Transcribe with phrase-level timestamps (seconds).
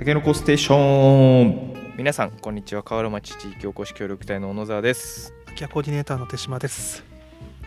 [0.00, 1.94] たけのこステーション。
[1.98, 2.82] 皆さんこんにちは。
[2.82, 5.34] 河原町地域おこし協力隊の小野沢です。
[5.44, 7.04] 空き家コーディネーターの手島です。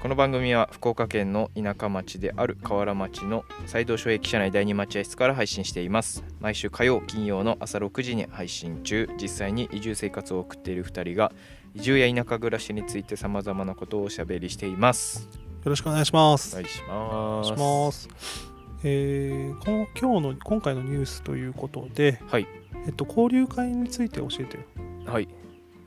[0.01, 6.23] この番組は福岡県の田舎町である河原町の斉藤省駅舎内第二待合室から配信しています。
[6.39, 9.07] 毎週火曜金曜の朝6時に配信中。
[9.21, 11.31] 実際に移住生活を送っている2人が
[11.75, 15.29] 移住や田舎暮らしについてさまざまなことをおしゃべりしています。
[15.63, 16.55] よろしくお願いします。
[16.55, 17.49] お願いしおます。
[17.51, 18.52] 願いします。
[18.83, 22.47] えー、この今日の今回のニュースということで、はい
[22.85, 24.63] えっと交流会について教えてよ。
[25.05, 25.27] はい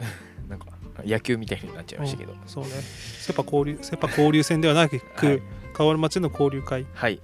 [0.48, 0.66] なんか
[1.04, 2.70] 野球みたいになっちゃいましたけど、うんそうね。
[2.70, 5.42] セパ交流セパ交流戦ではなく、はい
[5.77, 6.87] 河原町の交流会。
[6.95, 7.20] はい。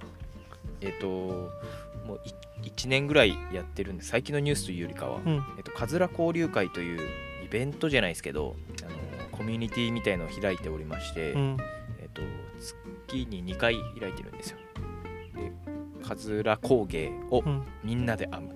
[0.81, 2.21] えっ、と、もう
[2.61, 6.99] 1年ぐらいやってるんで、最近のニュースというよりかは、うんえっと、かずら交流会という
[7.43, 11.57] イベントじゃないですけど、あのコミュニティみたいのを開いておりまして、うん
[11.99, 12.21] えっと、
[12.59, 14.57] 月に2回開いてるんですよ。
[15.35, 15.51] で、
[16.03, 18.53] かずら工芸をうんみんなで編むっ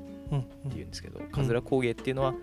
[0.66, 2.34] うんていうんですけど、かずら工芸っていうのは、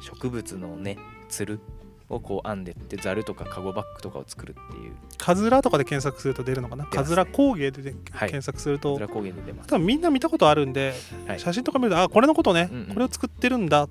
[0.00, 0.96] 植物のね、
[1.28, 1.60] つる
[2.08, 6.84] をこう編んでって、ざるとかカゴバッグとかを作るっていう、カズラとかで検索すると出るのかな？
[6.84, 9.68] ねカズラ工芸で検索すると、かずら工芸で出ます。
[9.68, 10.94] 多分みんな見たことあるんで、
[11.26, 13.88] はい写真とか見るとあこれのことね、うんうんこれを作ってるんだっ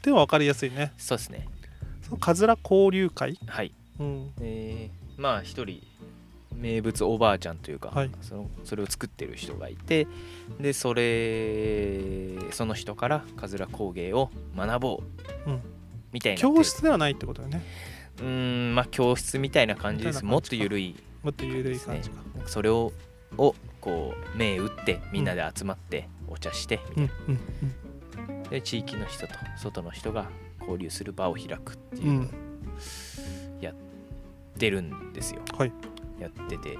[0.00, 0.92] ていうのは分かりやすいね。
[0.96, 1.48] そうですね。
[2.02, 3.36] そのカズラ交流会？
[3.46, 3.74] はい。
[3.98, 4.30] うん。
[4.40, 5.82] えーまあ一人
[6.58, 8.10] 名物おばあちゃんというか、はい。
[8.20, 10.06] そのそれを作ってる人がいて
[10.60, 15.02] でそれその人からかずら工芸を学ぼ
[15.46, 15.60] う、うん。
[16.12, 17.62] みたいな教室ではないってことだよね。
[18.18, 20.24] うーんまあ教室みたいな感じです。
[20.24, 22.22] もっと緩いもっと緩い感じか。
[22.46, 22.92] それを
[23.36, 27.38] をこう銘打ってみんなで集まってお茶してみたいうん
[28.28, 32.30] うんな、で地域の人と外の人が交流する場を開くってういう
[33.60, 33.74] やっ
[34.58, 35.72] てるんですよ、はい
[36.18, 36.78] やってて。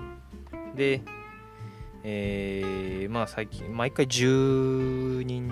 [0.75, 1.03] で
[2.05, 5.51] えーまあ最近毎回10人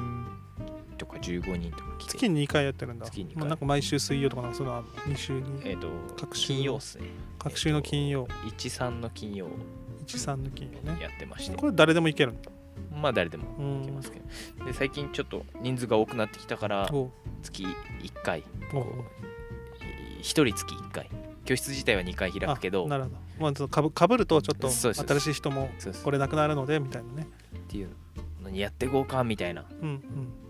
[0.96, 2.10] とか15人とか来て。
[2.12, 3.06] 月に2回やってるんだ。
[3.06, 3.41] 月に二回。
[3.41, 7.06] まあ、なんか毎週水曜とかなんかそのは2週にえっ、と各週金曜っすね。
[7.38, 8.26] 各週の金曜、
[8.58, 9.48] 13の金曜。
[10.06, 11.02] 13の金曜ね。
[11.02, 11.56] やってまして。
[11.56, 12.50] これ誰でも行けるんだ。
[12.91, 13.80] まあ誰でもうん。
[13.80, 14.20] 行けますけ
[14.58, 14.64] ど。
[14.64, 16.88] で最近ちょっと人数が多くなってきたから
[17.42, 18.44] 月1回。
[18.72, 18.84] おう。
[18.84, 18.94] こ
[20.19, 21.08] う1人月1回
[21.46, 23.16] 教室自体は2回開くけどあなるほど。
[23.38, 25.70] まあ、ちょっとかぶかぶるとちょっと新しい人も
[26.04, 27.28] これなくなるのでみたいなね。
[27.56, 27.88] っていう
[28.42, 30.02] のにやっていこうかみたいなうんうん。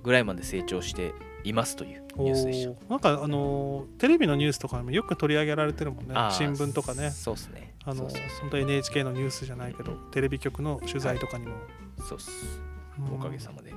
[0.03, 1.13] ぐらいまで成長して
[1.45, 2.71] いますというニュースでした。
[2.71, 2.91] おー。
[2.91, 6.15] なんかあのーテレビのニュースとかにもよく取り上げられてるもんね。
[6.33, 7.11] 新聞とかね。
[7.11, 7.75] そうっすね。
[7.85, 8.09] あの
[8.41, 11.55] 本当 NHK のニュースじゃないけどテレビ局の取材とかにも、
[11.99, 12.61] そうそうっす。
[12.99, 13.15] うん。
[13.17, 13.73] おかげさまで。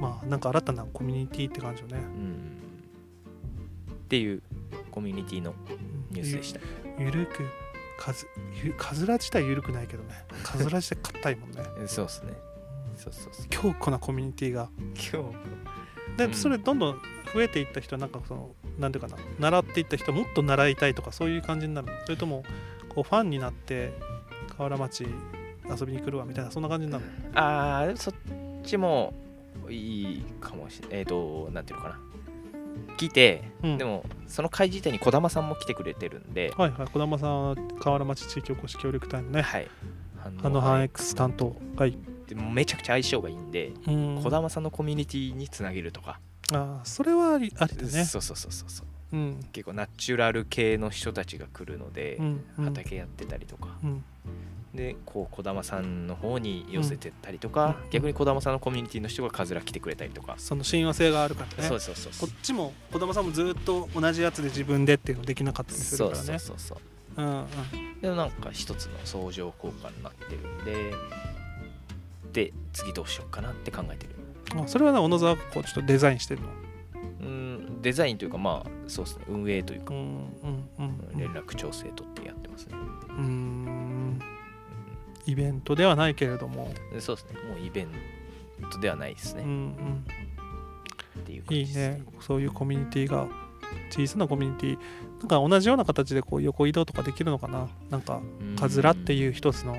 [0.00, 2.54] まあなんか新たなコミュニティって感じよね、うん。
[3.92, 4.42] っていう
[4.90, 5.54] コミュニティの
[6.14, 6.60] ニュースでした。
[6.98, 7.44] ゆゆるく
[7.98, 8.26] かず
[8.64, 10.24] ゆかずら自体ゆるくないけどね。
[10.42, 11.62] かずら自体硬いもんね。
[11.86, 12.32] そうっすね。
[12.96, 13.46] そうそうそう。
[13.50, 14.68] 強固なコミュニティが。
[14.78, 16.34] 今日で、うん。
[16.34, 17.02] それどんどん
[17.32, 21.92] 増えていった人はなんかそのなんていうかな習っていった人はもっと習いたいとかそういう感じになるの。
[22.04, 22.44] それとも
[22.88, 23.92] こうファンになって
[24.56, 25.04] 河原町
[25.68, 27.40] 遊びに来るわみたいなそんな感じになるの？
[27.40, 28.14] ああそっ
[28.62, 29.14] ちも
[29.68, 32.00] いいかもしれないえっ、となんていうのかな
[32.96, 33.78] 来て、うん。
[33.78, 39.68] でもその会自体に児玉さんも来てくれてるんではいはい児玉さんは河原町地域おこし協力隊のねはい。
[40.42, 44.20] あのハン X 担当はいでもめちゃくちゃ相性がいいんでうん。
[44.22, 46.18] 児玉さんのコミュニティにつなげるとか、
[46.52, 48.04] あーそれはありありだね。
[48.04, 48.86] そうそうそうそうそう。
[49.12, 49.40] うん。
[49.52, 52.64] 結構ナチュラル系の人たちが来るので、うんうん。
[52.64, 53.76] 畑やってたりとか。
[53.84, 54.04] うん
[54.74, 61.68] でこう児玉さんの方に寄せてったりとか、うん逆に児玉さんのコミュニティの人がカズラ来てくれたりとか、その親和性があるからね。
[61.68, 62.28] そうそうそうそう。
[62.28, 66.38] こっちも児玉さんもずっと同じやつで自分でっていうのできなかったりすそうるからね。
[66.40, 68.00] そうそうそううんうん。
[68.00, 70.92] でもなんか一つの相乗効果になってるんで
[72.32, 74.60] で次どうしようかなって考えてる。
[74.60, 76.48] あそれはね小野沢がこうちょっとデザインしてるの？
[77.20, 79.24] うんデザインというかまあそうですね。
[79.28, 79.94] 運営というか。
[79.94, 82.74] うんうんうん連絡調整取ってやってますね、
[83.08, 83.63] うーん
[85.26, 87.40] イベントではないけれども、でそうですね。
[87.48, 87.88] もうイベン
[88.70, 90.06] トではないですね、うんうん、
[91.20, 92.04] っていう感いいじですね。
[92.20, 93.26] そういうコミュニティが
[93.90, 94.78] 小さなコミュニティ。
[95.20, 97.68] なんか同じような形でこう横移動とかできるのかな。
[97.90, 98.20] なんか
[98.58, 99.76] カズラってういう一つの。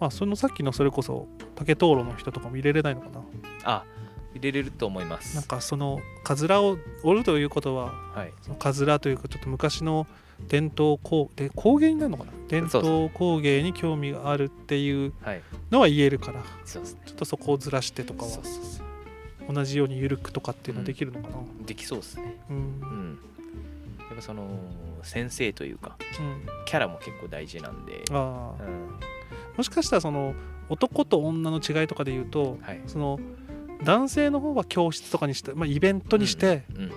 [0.00, 3.24] まあそのさっきのそれこそ竹灯籠の人とかも入れれないのかな。
[3.64, 3.84] あ
[4.34, 5.36] 入れれると思います。
[5.36, 8.32] なんかそのカズラを折るということははい。
[8.42, 10.08] そのカズラというかちょっと昔の
[10.48, 12.32] 伝統工で工芸になるのかな？
[12.48, 15.42] 伝統工芸に興味があるっていうはい。
[15.70, 18.30] のは言えるからちょっとそこをずらしてとかは
[19.52, 21.36] 同じように緩くとかっていうのはできるのかな？
[21.66, 22.40] できそうですね。
[22.50, 22.56] うん。
[22.56, 23.18] うん。
[24.00, 24.46] やっぱその
[25.02, 26.46] 先生というかうん。
[26.66, 28.02] キャラも結構大事なんで。
[28.10, 28.16] うん。
[29.56, 30.34] もしかしたらその
[30.68, 32.80] 男と女の違いとかで言うとはい。
[32.86, 33.18] その
[33.82, 36.92] 男性の方は教室とかにして、まあ、イベントにしてうんうん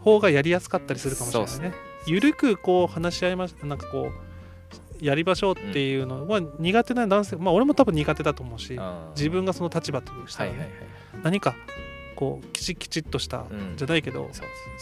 [0.00, 1.74] 方がやりやすかったりするかもしれないね
[2.08, 2.24] そうっす。
[2.24, 8.78] ゆるくこう話し合いましなんかこうやりましょうっていうのは苦手な男性、まあ俺も多分苦手だと思うし
[9.14, 10.70] 自分がその立場としたらね、
[11.22, 11.54] 何か
[12.16, 13.76] こうきちきちっとした、うん。
[13.76, 14.28] じゃないけど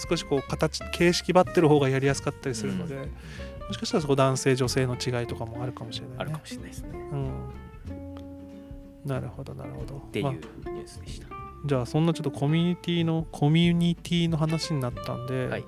[0.09, 3.03] 少しこう形形式ばってる方がやりやすかったりするので、うん。
[3.03, 6.21] もしかしたらそこ男性女性の違いとかもあるかもしれないね。
[6.21, 6.89] あるかもしれないですね。
[7.13, 7.31] うん、
[9.05, 9.99] なるほどなるほど。
[9.99, 10.33] っていうまあ
[10.71, 11.27] ニュースでした。
[11.67, 15.65] じゃあそんなちょっとコミュニティのコミュニティの話になったんで、はい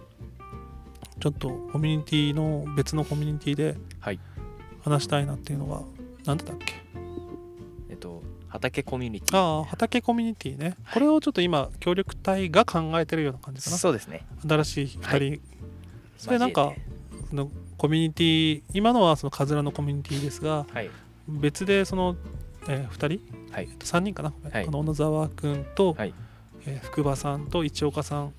[1.21, 4.21] ちょっとコミュニティの別のコミュニティではい。
[4.83, 5.83] 話したいなっていうのが
[6.25, 6.75] 何だったっけ？
[7.91, 9.37] えっと畑コミュニティ。
[9.39, 13.77] ああ畑コミュニティね、これをちょっと今協力隊が考えてるような感じかな。
[13.77, 14.25] そうですね。
[14.49, 15.41] 新しい2人、はい。
[16.17, 16.73] それなんか
[17.29, 20.91] そのコミュニティ今のはそのカズラのコミュニティですがはい。
[21.29, 22.17] 別でその、
[22.69, 23.69] えー、2人、はい。
[23.71, 24.67] えっと3人かな、はい。
[24.67, 26.15] あの小野沢君と、はい。
[26.67, 28.33] えー福場さんと一岡さんはい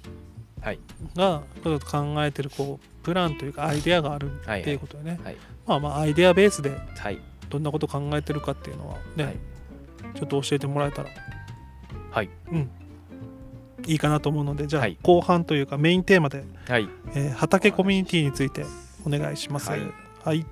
[1.15, 5.37] がちょっと考えてるこうプランというかアイデアがあるはいっていうことでね、はい。
[5.65, 7.19] まあまあアイデアベースではい。
[7.49, 9.37] どんなこと考えてるかっていうのはね、はい。
[10.15, 11.09] ちょっと教えてもらえたら
[12.11, 12.29] はい。
[12.51, 12.69] うん。
[13.87, 14.97] いいかなと思うのでじゃあはい。
[15.01, 16.87] 後半というかメインテーマで、はい。
[17.15, 18.65] えー畑コミュニティについて
[19.05, 19.69] お願いします。
[19.69, 19.81] はい。
[20.23, 20.45] はい。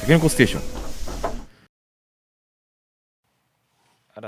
[0.00, 0.83] たけのこステーション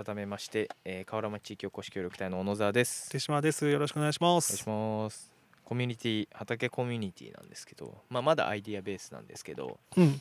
[0.06, 3.10] 改めまして、えー、河原町地域おこし協力隊の小野沢です。
[3.10, 3.68] 手島です。
[3.68, 4.68] よろしくお願いしまお願いすし。
[4.68, 5.32] ます。
[5.64, 10.20] コミュニティ畑コミュニティなんですけど、まあ、まだアイディアベースなんですけど、うん。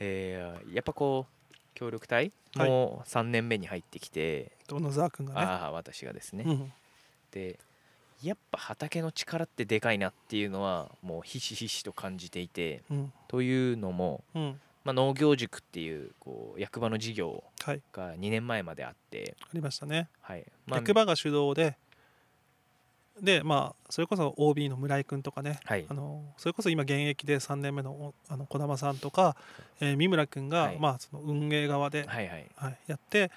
[0.00, 2.68] えーやっぱこう協力隊はい。
[2.68, 5.40] もう3年目に入ってきて、小野沢君がね。
[5.40, 6.72] ああ私がですね、うん。
[7.30, 7.60] で
[8.24, 13.12] やっぱ畑の力ってでかいなっていうのはもうひしひしと感じていてうん。
[13.28, 17.82] というのも、うんまあ、農業塾っていうこう役場の事業はい。
[17.92, 20.08] が2年前まであって、ありましたね。
[20.20, 20.44] はい。
[20.66, 21.76] まあ役場が主導で
[23.20, 25.84] でまあそれこそ OB の村井君とかねはい。
[25.88, 29.36] あのそれこそ今現役で3年目のおあの児玉さんとか、
[29.80, 30.78] えー三村君が、はい。
[30.78, 32.50] まあ、その運営側で、はいはい。
[32.56, 33.30] はい、やって、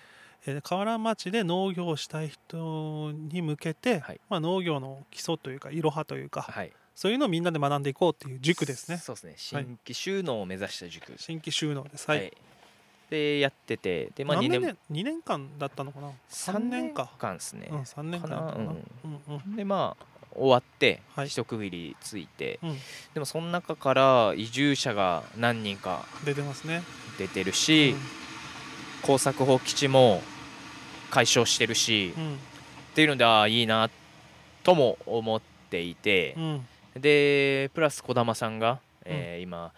[0.47, 4.21] えー河原町で農業をしたい人に向けて、はい。
[4.30, 8.97] まあ、農業の基礎というかいろはというかはいそういうのをみんなで学んでいこうっていう塾ですね。
[8.97, 9.33] そうですね。
[9.38, 12.09] 新規収納を目指した塾、新規収納です。
[12.09, 12.31] はい、
[13.09, 17.12] でやっててで、まあ、2年何年2年間だったのかな？3年か。
[17.19, 17.68] 間ですね。
[17.69, 18.65] うん、3年間だったかな？
[18.68, 18.75] かな？
[19.03, 19.42] うん。
[19.47, 20.06] うんでまあ
[20.38, 21.30] 終わってはい。
[21.30, 22.77] 一区切りついて、うん。
[23.13, 26.81] でもその中から移住者が何人か出てますね。
[27.18, 27.95] 出てるし、
[29.01, 30.21] 耕作放棄地も
[31.09, 32.33] 解消してるし、うん。
[32.33, 32.38] っ
[32.95, 33.89] ていうのでああいいな
[34.63, 36.68] とも思っていてう、ん
[37.00, 39.74] でプラス児玉さんが、えー今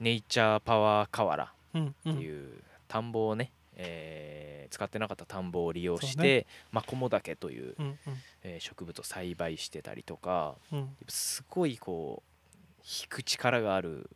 [0.00, 2.12] ネイチャーパワー河原うんうん。
[2.14, 7.98] っていう田んぼをね、えー使ってなかった田んぼを利用して、マコモダケという、うん
[8.42, 10.96] えー植物を栽培してたりとかうんうん。
[11.08, 14.08] すごいこう引く力がある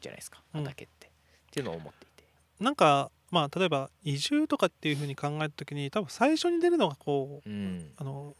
[0.00, 0.64] じゃないですかうん。
[0.64, 1.10] 畑って、っ
[1.52, 2.24] ていうのを思っていて。
[2.58, 7.92] なんかまあ例えば移住とかっていうふうに考えた時に多分最初に出るのがこううん。
[7.96, 8.34] あの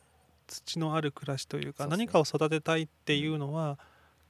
[0.51, 3.79] 土のある暮らしというか何かを育てたいっていうのは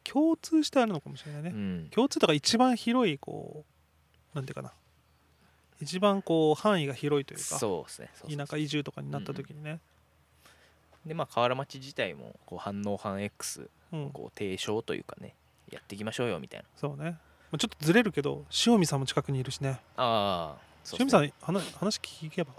[0.05, 1.89] 共通してあるのかもしれないね、うん。
[1.91, 3.65] 共通とか一番広いこ
[4.35, 4.73] うなんていうかな。
[5.81, 8.37] 一番こう範囲が広いというかそうですね。
[8.37, 9.81] 田舎移住とかになった時にね、
[11.07, 14.11] でまあ河原町自体もこう反応反 X うん。
[14.11, 15.35] こう提唱というかね
[15.71, 16.67] やっていきましょうよみたいな。
[16.77, 17.13] そうね。
[17.51, 19.81] まあちょっとずれるけど塩見さんも近くにいるしね。
[19.97, 20.61] ああ
[20.99, 22.53] 塩見さん話話聞けば？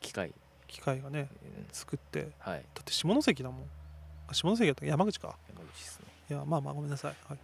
[0.00, 0.32] 機械、
[0.66, 1.66] 機会がねうん。
[1.72, 2.22] 作って。
[2.22, 2.60] だはい。
[2.60, 3.62] って下関だもん。
[4.28, 5.36] あ下関だったら山口か。
[5.48, 6.06] 山口ですね。
[6.30, 7.38] いやまあまあごめんなさい、はい、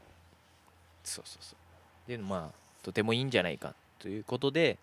[1.04, 2.08] そうそうそう。
[2.08, 4.78] でまあとてもいいんじゃないかということで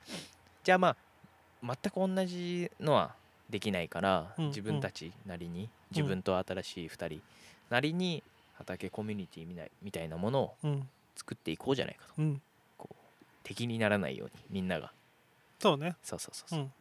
[0.63, 0.95] じゃあま
[1.63, 3.13] あ全く同じのは
[3.49, 7.21] できないから、うん自分たちなりに自分と新しい2人
[7.69, 8.23] なりに
[8.53, 10.89] 畑コミュニティみたいみたいなものをうん。
[11.15, 12.13] 作っていこうじゃないかと。
[12.19, 12.41] うん。
[13.43, 14.93] 敵にならないようにみんなが。
[15.59, 15.97] そうね。
[16.01, 16.71] そうそうそうそう、うん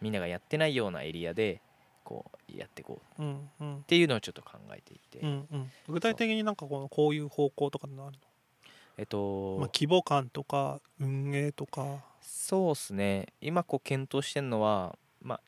[0.00, 1.60] みんながやってないようなエリアで
[2.04, 3.22] こうやっていこう。
[3.22, 3.84] っうんうん。
[3.86, 5.70] ていうのをちょっと考えていて、うんうん。
[5.88, 8.18] 具体的になんかこのこういう方向とかのある
[8.96, 12.04] えっと、の、まあ、規模感とか運営とか。
[12.20, 13.28] そうっすね。
[13.40, 15.40] 今こう検討してるのはまあ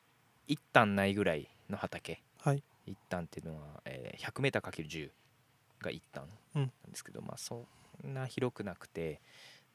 [0.47, 2.21] 一旦ないぐらいの畑。
[2.39, 2.63] はい。
[2.85, 5.09] 一旦っていうのは、えー、100m×10
[5.81, 6.23] が一旦
[6.55, 6.61] うん。
[6.61, 7.65] なんですけど、まあそ
[8.05, 9.21] んな広くなくて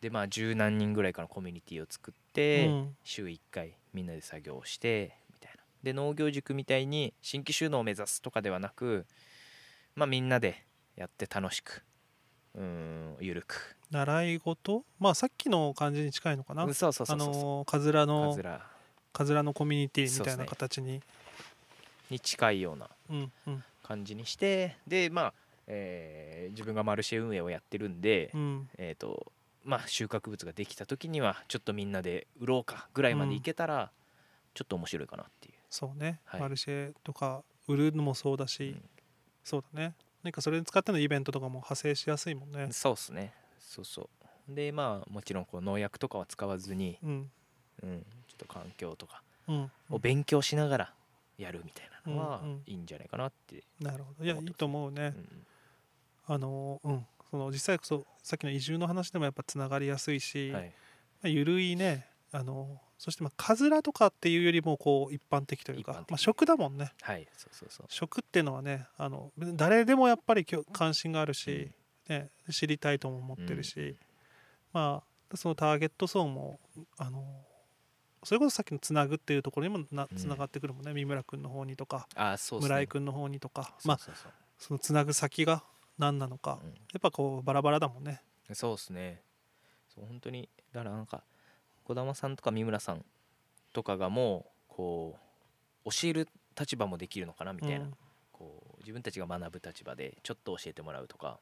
[0.01, 2.97] でまあ十何人ぐらいかのコミュニティを作って、うん。
[3.05, 5.63] 週1回みんなで作業をしてみたいな。
[5.83, 9.07] で農業塾みたいに新規収納を目指すとかではなく
[9.95, 10.65] まあみんなで
[10.97, 11.83] やって楽しく
[12.55, 13.77] うん緩く。
[13.91, 14.85] 習い事？
[14.99, 16.65] まあさっきの感じに近いのかな？
[16.65, 17.31] うんそうそうそあうそう。
[17.33, 18.67] のカズラのカズラ。
[19.13, 20.47] カズラのコミュニティみたいなそうですね。
[20.47, 21.01] 形に
[22.11, 23.65] に近いようなうんうん。
[23.83, 25.33] 感じにしてでまあ、
[25.67, 28.69] えー自分がマルシェ運営をやってるんで、うん。
[28.79, 29.33] えっ、と
[29.69, 33.91] まあ収穫物ができた時にはちょっとみんなで売ろうかぐらいまでいけたら、
[34.55, 35.55] ちょっと面白いかなっていう。
[35.69, 36.41] そうね、はい。
[36.41, 38.83] マルシェとか売るのもそうだし、うん。
[39.45, 39.95] そうだね。
[40.23, 42.69] 何かそれに使ってのイベントとかも派生しやすいもんね。
[42.73, 43.35] そうっすね。
[43.61, 44.09] そうそ
[44.49, 44.55] う。
[44.55, 47.31] でまあもちろんこう農薬とかは使わずに、うん。
[47.83, 49.71] うん、ちょっと環境とかうん。
[49.91, 50.95] を勉強しながら
[51.37, 52.63] やるみたいなのはうんうん。
[52.65, 54.25] いいんじゃないかなって、なるほど。
[54.25, 55.47] いやいいと思うね、うん。
[56.27, 60.63] あのうんその実際そうさっきの移住の話でもやっぱつながりやすいし、はい。
[60.65, 60.71] ま
[61.25, 66.93] あ、ゆるいねあのそしてまあカズラとかっていうよりもこう一般的というかまあ、食だもんね。
[67.03, 67.87] はいそうそうそう。
[67.89, 71.71] 食っていうのはねあの誰でもやっぱり関心があるし、
[72.09, 73.97] ね、知りたいとも思ってるし、
[74.73, 76.59] まあそのターゲット層も
[76.97, 77.25] あの
[78.25, 80.19] それこそさっきのつなぐっていうところにもなうん。
[80.19, 82.09] つながってくるもんね、三村君の方にとか
[82.51, 85.63] 村井君の方にとか、まあそうそうそのつなぐ先が
[85.99, 86.71] 何なのか、うん。
[86.71, 88.23] やっぱこうバラバラだもんね。
[88.53, 89.23] そうですね。
[89.95, 91.23] そう本当にだからなんか
[91.85, 93.05] 児玉さんとか三村さん
[93.73, 95.19] とかがもうこ
[95.85, 96.29] う教える
[96.59, 97.95] 立場もできるのかなみたいな、うん。
[98.33, 101.41] こう自分たちが学ぶ立場でちょっと教えてもらうとか。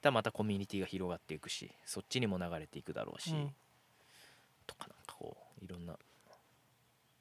[0.00, 3.54] だまたコミュニティが広がっていくしそっちにも流れていくだろうし、うん。
[4.66, 5.98] とかなんかこういろんな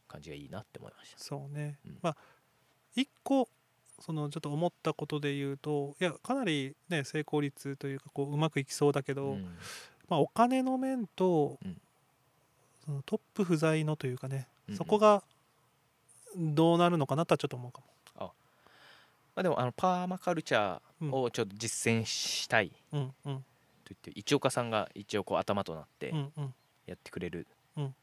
[0.08, 1.18] 感じがいいなって思いました。
[1.18, 2.00] そうね、うん。
[2.02, 2.18] まあ
[2.96, 3.50] 一個
[4.02, 9.58] そのちょっと思ったことで言うといやかなりね成功率というかこううまくいきそうだけど、うん。
[10.10, 11.78] まあ、お金の面と、うん。
[12.84, 14.78] そのトップ不在のというかね、うんうん。
[14.78, 15.24] そこが
[16.36, 17.82] どうなるのかなとはちょっと思うか
[19.36, 23.14] まあ、でもあのパーマカルチャーをちょっと実践したいも。
[23.26, 23.38] うんうん。
[23.38, 23.44] と
[23.90, 26.54] 言って一岡さんが一応こう頭となってうんうん。
[26.88, 27.46] やってくれる、うん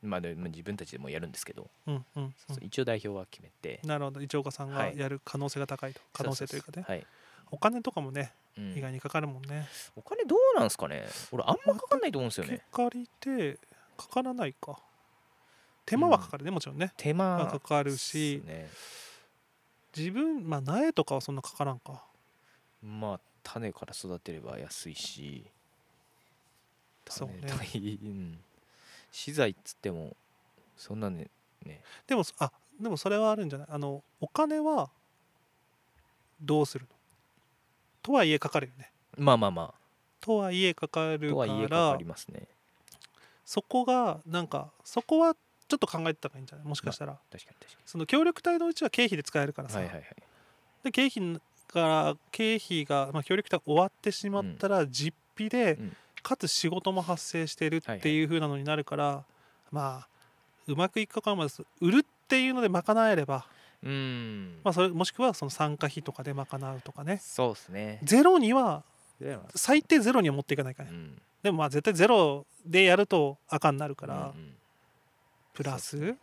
[0.03, 2.35] まあでも自分たちでもやるんですけど、うんうんうん。
[2.49, 3.81] そう一応代表は決めて。
[3.85, 4.21] なるほど。
[4.21, 4.99] 一岡さんがはい。
[4.99, 6.85] やる可能性が高いと、可能性というかね。
[6.87, 7.07] はい。
[7.51, 8.77] お金とかもねうん。
[8.77, 11.07] 意外にかかるもんね、お金どうなんですかね。
[11.31, 12.59] 俺あんまかかんないと思うんですよね。
[12.73, 13.59] かかりて
[13.97, 14.79] かからないか。
[15.85, 16.93] 手間はかかるね、もちろんね。
[16.97, 18.43] 手間はかかるし。
[19.97, 22.03] 自分まあ苗とかはそんなかからんか。
[22.83, 25.47] まあ種から育てれば安いし。
[27.09, 27.37] そうね。
[28.03, 28.41] うん
[29.17, 30.15] 資材っつっても
[30.77, 31.29] そんなね
[31.65, 31.81] ね。
[32.07, 33.69] でもあでもそれはあるんじゃない？
[33.71, 34.91] あのお金は
[36.43, 36.95] どうするの？
[38.03, 38.91] とはいえかかるよね。
[39.17, 39.75] まあまあま
[40.21, 42.43] とはいえかかあるとはいえかかりますね。
[43.47, 46.67] そこがなんかそこはちょっと考えてた方がいいんじゃない？
[46.67, 50.17] もしかしたら、確かに確かその協力隊のうちは経費で使えるからさ、にはいはいはい。
[50.85, 55.97] で経費から経費が、まあ、協力隊終わってしまったら実費で、うん
[56.27, 59.23] かつ仕事も発生してるっていう風なのになるから、
[59.71, 60.09] まあ
[60.67, 63.47] うまくいくかかまず売るっていうので賄えれば、
[63.81, 64.61] うーん。
[64.65, 67.21] まあ、それもしくはその参加費とかで賄うとかね。
[67.23, 68.01] そうですね。
[68.03, 68.83] ゼロには
[69.21, 71.23] で最低ゼロには持っていかないからね、うん。
[71.45, 74.55] でもまあ絶対ゼロでやると赤になるから、うんうん。
[75.55, 76.17] プラス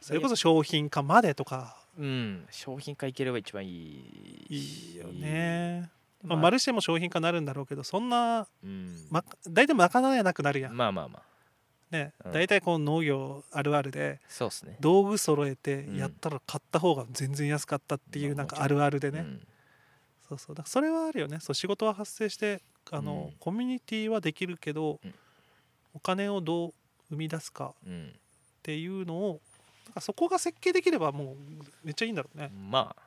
[0.00, 1.76] それこそ商品化までとか。
[1.96, 2.46] うん。
[2.50, 4.46] 商品化いければ一番いい。
[4.48, 5.88] いしいよね、
[6.22, 6.42] まあ、まあ。
[6.42, 9.06] マルシェも商品化になるんだろうけどそんな、うん。
[9.10, 11.22] ま、大体賄えなくなるやん、まあまあまあ。
[11.90, 12.12] ね。
[12.24, 12.32] うん。
[12.32, 14.76] 大体こう農業あるあるでそうですね。
[14.80, 15.96] 道具揃えてうん。
[15.96, 19.46] やったら買った方が全然安かったっていうなんかあるあるでね、うん。
[20.28, 20.56] そうそう。
[20.56, 21.38] だからそれはあるよね。
[21.40, 22.60] そう仕事は発生して
[22.90, 23.36] あの、うん。
[23.38, 25.14] コミュニティはできるけど、うん。
[25.94, 26.74] お金をどう
[27.10, 28.08] 生み出すかうん。
[28.08, 29.40] っていうのを
[29.86, 31.36] なんかそこが設計できればもう
[31.84, 33.02] めっちゃいいんだろうね、まあ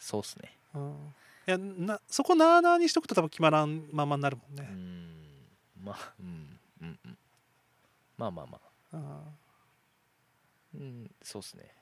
[0.00, 0.52] そうですね。
[0.74, 1.14] うん、
[1.48, 5.14] いやなそこなあなあにしとくと多分決まらんままになるもんうね、ん。
[5.82, 7.18] まあうんうんうん。
[8.18, 8.60] まあまあま
[8.92, 8.96] あ。
[10.74, 10.80] うん。
[10.82, 11.74] うんそうですね。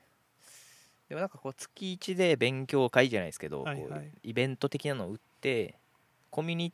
[1.09, 3.89] でもなんかこう月1で勉強会じゃないですけど、はいはい。
[3.89, 5.75] こうイベント的なのを打って
[6.31, 6.73] コミュニ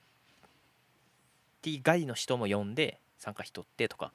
[1.62, 4.12] ティ外の人も呼んで参加費取ってとか、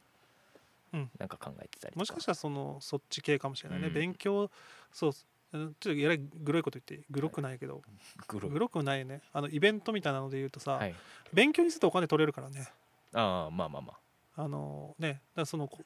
[0.93, 1.09] うん。
[1.17, 3.93] なんか考えてたりもしかしたらそのそっち系かもしれないね、うん。
[3.93, 4.51] 勉強
[4.91, 5.11] そう
[5.51, 7.03] ちょっとやらいグロいこと言っていい？
[7.09, 7.81] グロくないけど。
[8.27, 8.49] グロ。
[8.49, 9.21] グロくないね。
[9.33, 10.93] あのイベントみたいなので言うとさ、はい。
[11.33, 12.67] 勉強にするとお金取れるからね。
[13.13, 13.93] ああまあまあま
[14.35, 14.47] あ。
[14.47, 15.79] のねだそのこ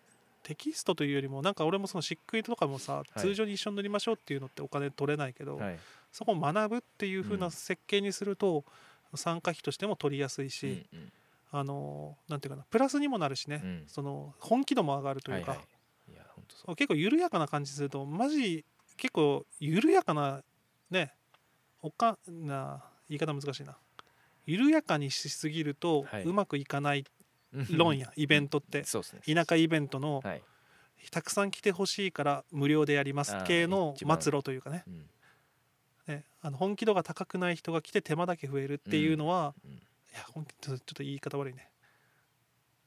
[0.43, 3.19] テキストというよりもなんか俺もそのシックイトとかもさ、い。
[3.19, 5.79] 通常に一緒に乗りましょうっていうのってお金取れないけど、あはい。
[6.11, 7.51] そこを学ぶっていう風うなん。
[7.51, 8.65] 設計にすると、
[9.13, 11.11] 参加費としても取りやすいし、うんうん。
[11.53, 13.83] あのなんていうかなプラスにもなるしね、うん。
[13.87, 15.63] その本気度も上がるというか、はいは
[16.09, 16.75] い、いや本当そう。
[16.75, 18.65] 結構緩やかな感じするとマジ
[18.97, 20.43] 結構緩やかな
[20.89, 21.13] ね
[21.81, 23.77] おかな言い方難しいな。
[24.45, 26.23] 緩やかにしすぎるとはい。
[26.23, 27.05] うまくいかない
[27.69, 28.83] 論やイベントって。
[28.83, 29.21] そうですね。
[29.33, 30.41] 田舎イベントのはい、
[31.11, 34.83] たくさん来てほしいから無料でやります系の末路というかね。
[34.87, 35.09] うん。
[36.07, 39.71] ねあの本気度が高くない人が来て手間だけ増えるっていうのは、うん。
[39.71, 39.77] い
[40.13, 41.69] や本気ちょっと言い方悪いね。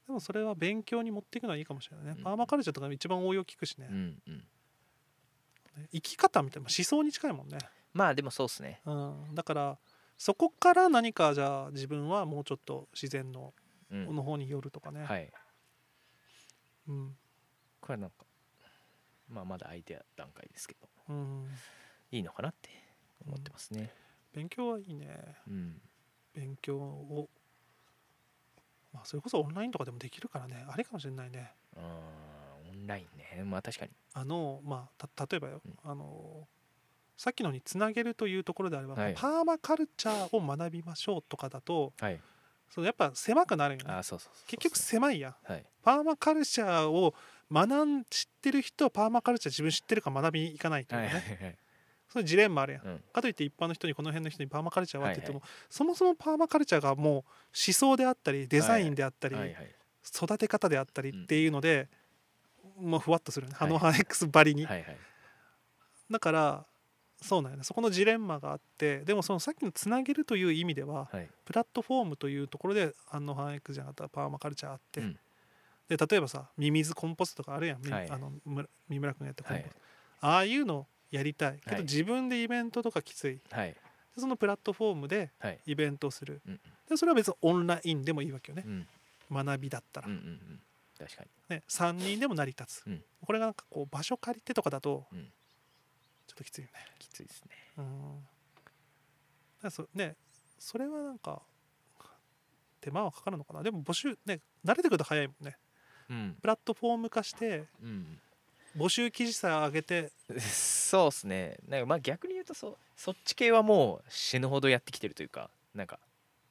[0.06, 2.24] でもそれは勉強に持っていくのはいいかもしれないね、うん。
[2.24, 4.44] パーマカルチャーとか一番応用聞くしね、うんうん
[5.76, 5.88] ね。
[5.92, 7.58] 生き方みたいな思想に近いもんね、
[7.92, 8.80] まあでもそうですね。
[8.84, 9.78] うん、だから
[10.16, 13.52] そこから何かじゃあ自分はもうちょっと自然の
[13.90, 14.16] うん。
[14.16, 15.30] の方に寄るとかね、はい。
[16.88, 17.16] うん。
[17.80, 18.24] これはなんか
[19.28, 20.88] まあまだアイデア段階ですけど。
[21.10, 21.48] うん、
[22.10, 22.70] いいのかなって
[23.26, 23.92] 思ってますね。
[24.32, 25.36] 勉強はいいね。
[25.46, 25.82] うん。
[26.32, 27.28] 勉強を。
[28.92, 30.64] まあそれこそオンラインとかでもできるからね。
[30.66, 31.52] あれかもしれないね。
[31.76, 31.82] あー。
[31.82, 32.33] オ
[32.84, 33.44] ンラインね。
[33.44, 33.90] まあ確かに。
[34.12, 35.90] あのまあた例えばよ、うん。
[35.90, 36.46] あの
[37.16, 39.14] さっきのにつなげるというところであれば、はい。
[39.14, 42.20] パーマカルチャーを学びましょうとかだとはい。
[42.70, 43.92] そのやっぱ狭くなるよね。
[43.92, 45.34] あーそうそうそう結局狭いやん。
[45.44, 45.64] はい。
[45.82, 47.14] パーマカルチャーを
[47.52, 51.58] 学ん知ってる人はパーマカルチャー自分知ってるか学びに行かないというかね、はいはいはい。
[52.08, 52.86] そういうジレンマあるやん。
[52.86, 53.00] うん。
[53.12, 57.24] かといって一般の人にこの辺の人にパーマカルチャーはって言っても、はそもそもパーマカルチャーがもう思
[57.54, 59.74] 想であったりデザインであったり、はいはい。
[60.14, 61.88] 育て方であったりっていうので、
[62.80, 63.54] もうふわっとするね。
[63.54, 64.96] ハノハン X ばりに、はいはい。
[66.10, 66.66] だから
[67.22, 67.64] そうなんやね。
[67.64, 71.28] そこのジレンマがあってでもそのさっきのつなげるという意味でははい。
[71.44, 75.18] プラットフォームというところでハノハン X じゃなかったらパーマカルチャーあって、うん。
[75.88, 78.10] で例えばさミミズコンポストとかあるやん、みはい。
[78.10, 79.80] あのむ三村君がやったコンはいポスト、
[80.26, 81.60] ああいうのやりたい。
[81.62, 81.82] けどはい。
[81.82, 83.40] 自分でイベントとかきつい。
[83.48, 83.76] ではい。
[84.16, 85.58] そのプラットフォームではい。
[85.66, 86.40] イベントをする。
[86.46, 86.60] うん。
[86.88, 88.64] でそれは別にオンラインでもいいわけよね。
[88.66, 88.86] うん。
[89.32, 90.60] 学びだったら、うんうんうん
[91.04, 91.56] 確かに。
[91.56, 93.04] ね、3人でも成り立つ、うん。
[93.20, 95.32] これがなんかこう場所借りてとかだとうん。
[96.26, 96.72] ちょっときついよね。
[96.98, 97.50] きついですね。
[97.78, 98.26] うん。
[99.62, 100.16] だそね
[100.58, 101.42] それはなんか
[102.80, 103.62] 手間はかかるのかな。
[103.62, 105.58] でも募集ね慣れてくると早いもんね。
[106.08, 106.36] うん。
[106.40, 108.18] プラットフォーム化してうん。
[108.76, 110.10] 募集記事さえ上げて。
[110.40, 111.56] そうですね。
[111.68, 115.98] なんかまあ逆に言うとそうそっち系はもう死ぬほどやってきてるというかなんか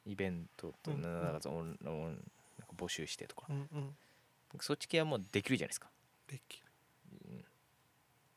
[0.06, 2.08] イベントとうんなんかそのオンオン
[2.60, 3.48] なんか募集してとか。
[3.50, 3.96] うんうん
[4.60, 5.90] そっち系はもうできるじゃないですか、
[6.28, 6.66] できる。
[7.30, 7.46] うん、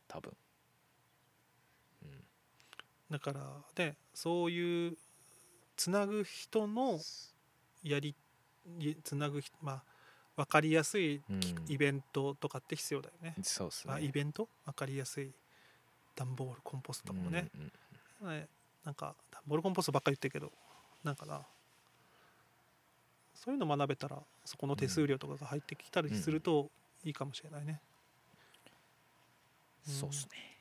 [0.09, 0.33] 多分。
[2.05, 2.25] うん。
[3.11, 3.41] だから
[3.75, 4.97] でそういう
[5.77, 6.99] つなぐ人の
[7.83, 8.15] やり
[8.79, 9.83] いつなぐ人まあ
[10.37, 11.41] 分かりやすいうん。
[11.69, 13.93] イベントとかって必要だよね、そうですね。
[13.93, 14.49] まあ、イベント？
[14.65, 15.33] 分かりやすい。
[16.15, 17.73] 段ボールコンポストもね、うん
[18.29, 18.39] うん。
[18.39, 18.49] ね
[18.85, 20.51] なんか段ボールコンポストばっかり言ってるけど
[21.05, 21.47] なんかな
[23.37, 26.71] そういうの学べたらそこの手数料とかが入ってきたりすると
[27.05, 27.81] いいかもしれないね、
[29.87, 29.95] うん。
[29.95, 30.57] そうですね。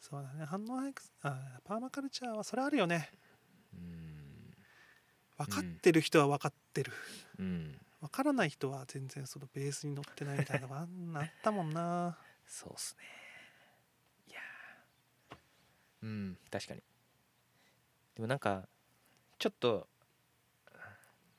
[0.00, 0.44] そうだね。
[0.44, 3.10] 反応早くあパーマカルチャーはそれあるよね。
[3.74, 4.54] うん。
[5.36, 6.92] 分かってる人は分かってる、
[7.38, 7.78] うん。
[8.00, 12.16] 分からない人は全然そのベースに乗ってないみたいなのがあったもんな。
[12.46, 13.04] そうっすね。
[14.28, 15.36] いやー。
[16.02, 16.82] うん確かに。
[18.14, 18.66] でもなんか
[19.38, 19.88] ちょっと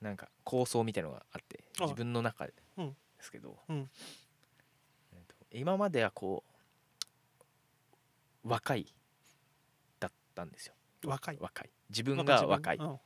[0.02, 3.90] なんか構想みたいのがあってあ自分の中でうんですけど、うん。
[5.14, 6.44] えっと今まではこ
[8.46, 8.94] う若い
[10.00, 10.76] だったんですよ。
[11.06, 11.38] 若い。
[11.40, 11.70] 若い。
[11.90, 12.98] 自分が若いうんうん。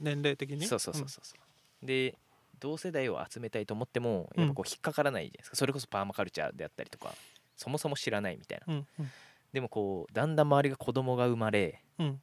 [0.00, 0.66] 年齢的に？
[0.66, 1.34] そうそうそうそうそ
[1.82, 1.86] う。
[1.86, 2.16] で
[2.58, 7.14] 同世代を集めたいと思ってもやっぱこう引っかからないじゃないですか、それこそパーマカルチャーであったりとか
[7.56, 8.74] そもそも知らないみたいな。
[8.74, 9.10] うんうんうん。
[9.52, 12.20] でもこうだんだん周りが子供が生まれうん。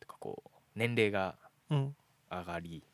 [0.00, 1.34] とかこう年齢が
[1.70, 1.96] うん。
[2.30, 2.84] 上がり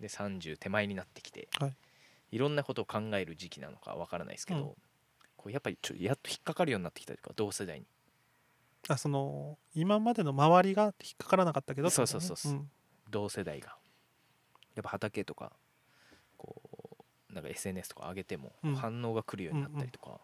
[0.00, 1.76] で30手前になってきて、はい。
[2.32, 4.74] いろんなことを考える時期なのかわからないですけど、うん。
[5.36, 7.86] こうやっぱりちょやっと引っかかるようになってきたというか同世代に
[8.88, 12.52] あその今までの周りが引っかからなかったけどそうそうそうそう。
[12.52, 12.70] ってことね
[13.10, 13.76] 同世代が。
[14.74, 15.52] やっぱ畑とか
[16.36, 16.56] こ
[17.30, 18.74] うなんか SNS とか上げてもうん。
[18.76, 20.18] 反応が来るようになったりとか、うん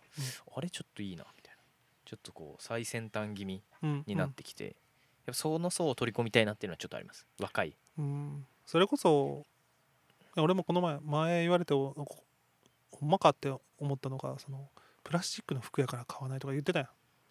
[0.56, 1.60] あれちょっといいなみたいな。
[2.04, 4.04] ちょっとこう最先端気味うんうん。
[4.06, 4.74] になってきて、やっ
[5.26, 7.26] ぱその層を取り込みたいなっていうのはちょっとあります。
[7.40, 7.76] 若い。
[7.98, 8.46] うん。
[8.64, 9.44] それこそ
[10.36, 11.94] 俺もこの前前言われてお
[12.90, 14.68] ほんまかって思ったのがその
[15.04, 16.88] プラスチックの服やから買わないとか言ってたやん。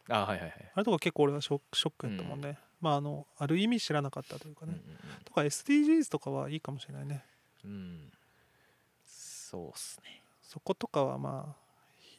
[0.07, 7.23] あはいはいはい、あれとか結構俺はショックショックやったもんね、まああのある意味知らなかったというかね、うんうんとか SDGs とかはいいかもしれないね。
[7.63, 7.71] うん。
[7.71, 8.11] うん
[9.05, 10.21] そうっすね。
[10.43, 11.65] そことかはまあ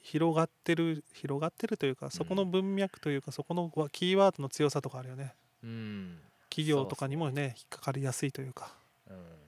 [0.03, 5.35] 広がってる広がってるというかそこの文脈というか、そこのキーワードの強さとかあるよね。
[5.63, 6.19] うん。
[6.49, 7.55] 企業とかにもね。
[7.57, 8.75] 引っかかりやすいというか。
[9.09, 9.46] うん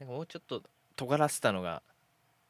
[0.00, 0.62] なんかもうちょっと
[0.96, 1.82] 尖らせたのが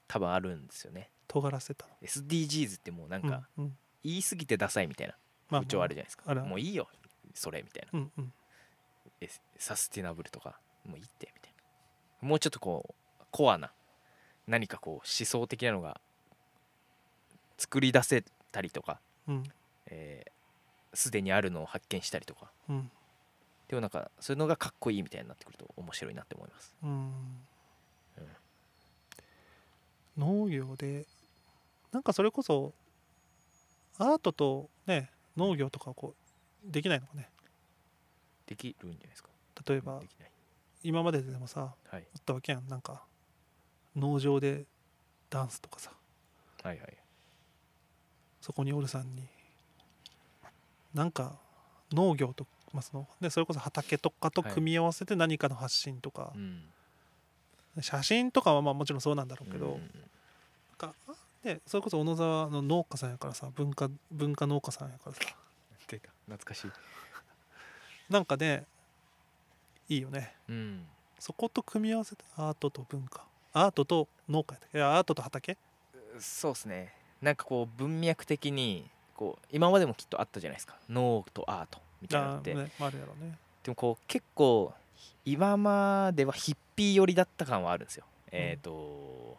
[0.07, 1.11] 多分あるんですよね。
[1.27, 3.77] 尖らせた SDGs ってもうなんのかうんうん。
[4.05, 5.15] 言い過ぎてダサいみたいな
[5.51, 6.51] まあ風潮あるじゃないですか、あるある。
[6.51, 6.89] もういいよ
[7.35, 7.99] それみたいな。
[7.99, 8.33] うんうん。
[9.21, 11.53] えサスティナブルとかもういいってみたい
[12.23, 12.29] な。
[12.29, 13.73] もうちょっとこうコアな
[14.47, 16.01] 何かこう思想的なのが
[17.59, 19.45] 作り出せたりとかうん。
[19.87, 20.31] えー
[20.95, 22.51] すで、にあるのを発見したりとか。
[22.69, 22.91] うん
[23.69, 26.75] でもなんかそういうのがかっこいいみたいになってくると面白いなって思います。
[26.83, 27.11] うん。
[30.17, 31.07] 農業で
[31.93, 32.73] なんかそれこそ
[33.99, 36.15] アートとね農業とかこ
[36.67, 37.29] うできないのかね？
[38.47, 39.29] できるんじゃないですか。
[39.69, 40.01] 例えば
[40.83, 42.07] 今まででもさはい。
[42.15, 42.67] あったわけやん。
[42.69, 43.03] なんか
[43.95, 44.65] 農場で
[45.31, 45.93] ダンスとかさ。
[46.63, 46.97] はいはい。
[48.41, 49.23] そこにおるさんに
[50.95, 51.37] なんか
[51.93, 54.53] 農業と、まあそのね、それこそ畑とかとはい。
[54.53, 56.33] 組み合わせて何かの発信とか。
[56.35, 56.65] う、ん。
[57.81, 59.81] 写真とかはまあもちろんそうなんだろうけど、うん
[60.81, 60.95] なんか
[61.45, 65.21] ね、それこそ小野沢の農家さんやからさ文化文化農家さんやからさ。
[65.87, 66.11] 出た。
[66.27, 66.71] 懐かしい。
[68.11, 68.65] なんかね
[69.89, 70.35] いいよね。
[70.49, 70.87] うん。
[71.21, 73.25] そこと組み合わせてアートと文化。
[73.53, 75.57] アートと農家やいやアートと畑？
[76.19, 76.93] そうですね。
[77.23, 80.77] なんかこう文脈的にこう今までもきっとあったじゃないですか。
[80.89, 82.71] 脳とアートみたいなのって、ねね。
[83.63, 84.73] でもこう結構
[85.25, 89.37] 今まではヒッピー寄りだった感はあるんですよ、えっ、と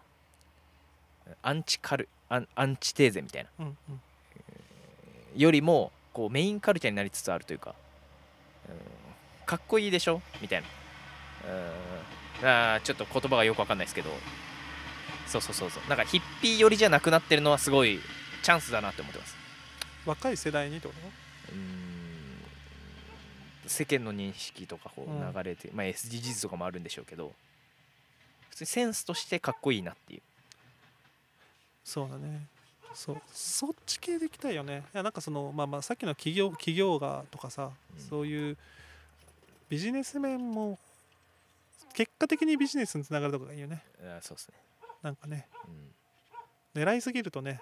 [1.41, 3.50] アンチカルアンアンチテーゼみたいな。
[3.60, 4.02] うんうん。
[5.36, 7.76] よりもこうメインカルチャーになりつつあるというか、
[8.67, 8.76] うん
[9.45, 10.22] かっこいいでしょ？
[10.41, 10.67] みたいな、
[12.41, 14.10] うん、あーちょっと言葉がよくわかんないですけど。
[15.26, 15.89] そうそうそうそう。
[15.89, 18.00] なんかヒッピー寄りじゃなくなってるのはすごい
[18.41, 19.36] チャンスだなって思ってます。
[20.06, 21.00] 若い世代にってこと？
[21.54, 21.88] うん
[23.70, 25.34] 世間の認識とかこううん。
[25.34, 27.32] 流れて、まあ SDGs とかもあるんでしょうけど
[28.50, 30.22] 普通にセンスとしてかっこいいなっていう。
[31.84, 32.48] そうだね。
[32.94, 34.84] そうそっち系でいきたいよね。
[34.94, 38.02] いやなんかそのまあまあさっきの企業企業がとかさ、うん。
[38.02, 38.58] そういう
[39.70, 40.80] ビジネス面も
[41.94, 43.84] 結果的にビジネスにつながるとかがいいよね。
[44.02, 44.56] あーそうですね。
[45.04, 45.48] なんかね。
[46.76, 46.82] うん。
[46.82, 47.62] 狙いすぎるとね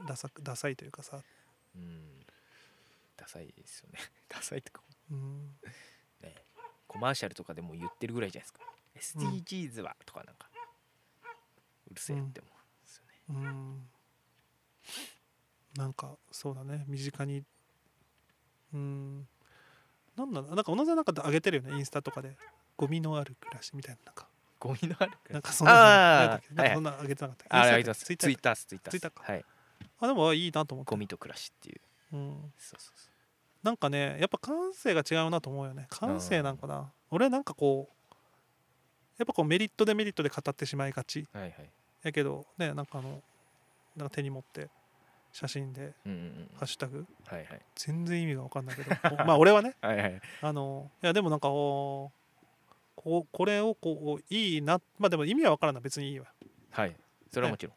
[0.00, 0.06] うん。
[0.06, 1.20] ダサダサいというかさ、
[1.76, 2.07] うん
[3.18, 3.98] ダサいですよね。
[4.28, 4.82] ダサいとか。
[5.10, 5.58] うん、
[6.22, 6.44] ね。
[6.86, 9.20] コマーシャルとかでも言ってるぐらいじゃないですか。
[9.26, 10.48] SDGs はとかなんか。
[11.90, 13.22] うるせえって思うんですよね。
[13.28, 13.90] うん。
[15.74, 16.84] なんかそうだね。
[16.86, 17.44] 身近に。
[18.72, 19.28] うん。
[20.16, 20.54] なんだろう。
[20.54, 21.76] なんか小野さんなんか上げてるよね。
[21.76, 22.36] インスタとかで。
[22.76, 24.02] ゴミのある暮らしみたいな。
[24.06, 24.28] なんか。
[24.60, 28.04] ゴミのあるなんかそんななんかそんな上げてなかった、あれインあります。
[28.04, 29.32] ツイッターツイッターツイッターか。
[29.32, 29.44] はい。
[30.00, 31.80] あでもいいなと思ってゴミと暮らしっていう
[32.12, 33.08] うん、そうそうそ
[33.62, 35.86] なんかねやっぱ感性が違うなと思うよね。
[35.90, 36.90] 感性なんかな。
[37.10, 38.14] 俺はなんかこう
[39.18, 41.26] やっぱこうメリットデメリットで語ってしまいがち。
[41.34, 41.70] うはいはい。
[42.02, 43.20] やけどねなんかあの
[43.96, 44.68] なんか手に持って
[45.32, 47.04] 写真でうんうんうんハッシュタグ。
[47.26, 47.60] はいはい。
[47.74, 48.90] 全然意味が分かんないけど。
[49.22, 49.74] おまあ俺はね。
[49.80, 50.20] はいはい。
[50.40, 52.12] あのいやでもなんかお
[52.94, 55.80] こうこれをこういいなまあでも意味は分からんな。
[55.80, 56.26] い別にいいわ。
[56.70, 56.96] はい。
[57.30, 57.74] それはもちろん、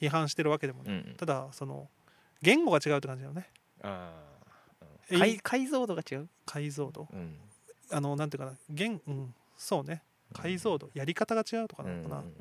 [0.00, 1.16] 批判してるわけでもない、うんうん。
[1.16, 1.88] ただその
[2.42, 3.48] 言語が違うって感じだよね
[5.10, 7.08] 解解像度が違う、解像度？
[7.12, 7.36] うん。
[7.90, 10.02] あのなんていうかな言うんそうね。
[10.32, 10.90] 解像度。
[10.94, 12.32] やり方が違うとかうなんのかな、うんうん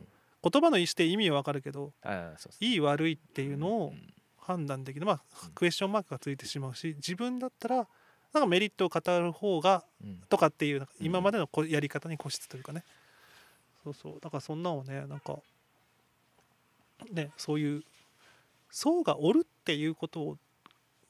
[0.45, 1.93] 言葉の意思で意味は分かるけど
[2.59, 5.05] いい悪いっていうのをん判断できる。
[5.05, 5.51] まあうん。
[5.51, 10.21] クエスチョンマークがついてしまうし自分だったらなんかメリットを語る方がうん。
[10.27, 12.83] とかっていう今までのこやり方に固執というかね。
[13.85, 14.13] そうそう。
[14.19, 15.37] だからそんなのをねなんか
[17.09, 17.83] ねそういう
[18.69, 20.37] 層がおるっていうこと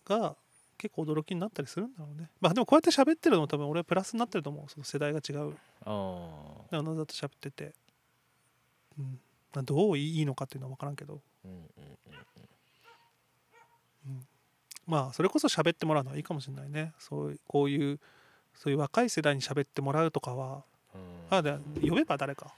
[0.06, 0.36] が
[0.78, 2.30] 結構驚きになったりするんだろうね。
[2.42, 4.70] まあでもこうやって喋ってるのも多分俺はプラスになってると思う。
[4.70, 5.56] その世代が違う。
[5.86, 7.74] あああのだと喋ってて、
[8.98, 9.20] うん、
[9.54, 11.60] まあどういいのかっていうのは分からんけど、うんうん
[14.06, 14.28] うん、
[14.86, 16.94] まあそれこそ喋ってもらうのはいいかもしれないね。
[17.00, 18.00] そういうこういう
[18.56, 20.64] そういう若い世代に喋ってもらうとかは。
[20.94, 21.02] うん。
[21.38, 22.54] あで呼べば誰か。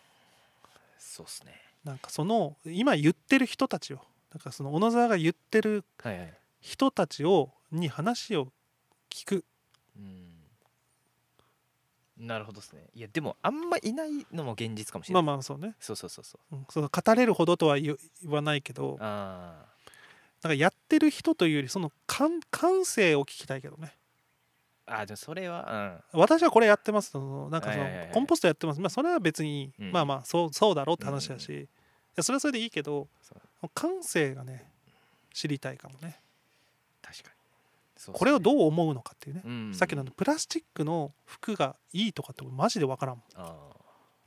[0.97, 1.53] そうっすね。
[1.83, 3.99] なんかその今言ってる人たちを
[4.33, 6.33] なんかその小野沢が言ってるはいはい
[6.65, 8.47] 人たちをに話を
[9.11, 9.45] 聞く。
[9.95, 10.33] うん。
[12.17, 12.81] なるほどですね。
[12.95, 16.55] いやでもあんまいないのも現実かもしれまあない、まあそうね、そうそうそうそう。
[16.55, 18.97] うん、その語れるほどとは言言わないけど。
[18.99, 19.65] あ
[20.41, 23.95] なんかやってる人というよりその感感性を聞きたいけどね。
[24.87, 28.81] ーあーでもそれは私はこれやってますそのなんかそのはいはいはいコンポストやってます。
[28.81, 29.91] まあそれは別に、うん。
[29.91, 31.59] まあまあそうそうだろうって話だし、うん。
[31.61, 31.67] い
[32.15, 33.69] やそれはそれでいいけどそう。
[33.75, 34.65] 感性がね
[35.31, 36.19] 知りたいかもね
[38.11, 39.73] これをどう思うのかっていうね、うん。
[39.73, 43.25] さっきのプラスチックの服がいいとかってマジで分からんもん。
[43.35, 43.55] あ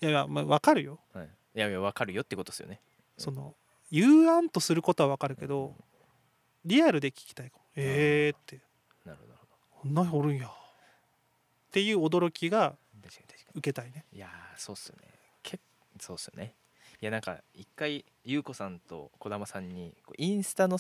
[0.01, 0.99] いやいや、まあ、分かるよ。
[1.15, 1.29] あはい。
[1.55, 2.81] いやいやわかるよってことですよね。
[3.17, 3.55] その
[3.91, 5.75] 言わんとすることは分かるけど
[6.65, 7.65] リアルで聞きたいかも。
[7.77, 8.61] えーって。
[9.05, 9.35] なるほど。
[9.83, 10.47] こんな人おるんや。
[10.49, 10.51] っ
[11.71, 12.77] ていう驚きが
[13.55, 14.05] 受けたいね。
[14.13, 15.09] にいやーそうっすよね。
[15.43, 15.61] け
[16.01, 16.55] そうっすよね。
[17.01, 20.79] いやなんか一回優子さんと児玉さんにインスタの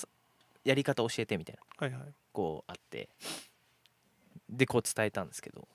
[0.64, 1.87] やり方教えてみたいな。
[1.87, 2.03] はいはい。
[2.33, 3.09] こうあって。
[4.49, 5.66] でこう伝えたんですけど。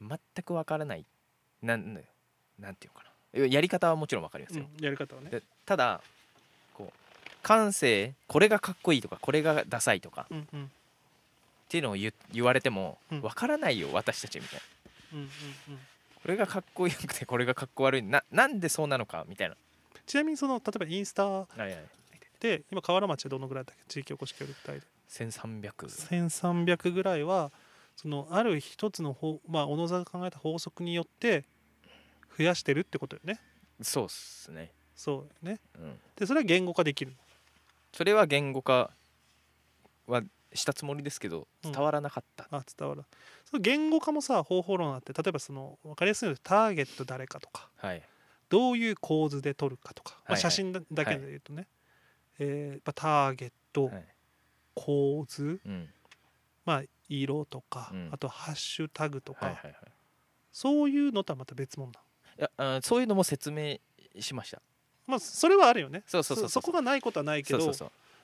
[0.00, 1.04] 全くわからない。
[1.62, 1.94] なん
[2.58, 3.46] なんていうのかな。
[3.46, 5.30] やり方はもちろんわかりますよ、うんやり方はね。
[5.30, 6.02] でただ
[6.74, 6.92] こう
[7.42, 10.26] 感性これがかっこいいとかこれがダサいとか。
[10.30, 10.64] うんうん。
[10.64, 10.68] っ
[11.68, 13.22] ていうのを言言われてもうん。
[13.22, 14.60] わからないよ私たちみたい
[15.12, 15.18] な。
[15.18, 15.78] うんうんうん。
[16.22, 18.02] これがかっこよくてこれがかっこ悪い。
[18.02, 19.56] ななんでそうなのかみたいな。
[20.06, 21.46] ちなみにその例えばインスタ
[22.46, 23.82] はいはいで今河原町はどのぐらいだっけ？
[23.88, 24.86] 地域おこし協力隊で。
[25.08, 27.52] 1300 1300ぐらいは
[27.96, 31.44] そのある一つの方まあ小野座が考えた法則によって
[32.36, 33.38] 増やしてるってことよね。
[33.82, 35.60] そうっすね、そうよね。
[35.78, 37.12] うん、でそれは言語化できる
[37.92, 38.90] それは言語化
[40.06, 40.22] は
[40.54, 41.72] したつもりですけどうん。
[41.72, 43.02] 伝わらなかった、あ伝わる
[43.44, 48.02] その言語化もさ方法論あって例えばその分かりやすいのでターゲット誰かとかはい。
[48.48, 50.40] どういう構図で撮るかとか、まあ、はいはい。
[50.42, 51.66] 写真だだけで言うとね、
[52.44, 54.04] えーまあターゲット、はい。
[54.74, 55.88] 構図、うん。
[56.64, 58.08] まあ、色とか、うん。
[58.10, 59.74] あとハッシュタグとか、はいはいはい。
[60.52, 62.00] そういうのとはまた別物だ
[62.38, 63.78] いやあそういうのも説明
[64.18, 64.60] しました。
[65.06, 66.02] まあそれはあるよね。
[66.06, 66.62] そうそうそうそう。
[66.62, 67.72] こがないことはないけど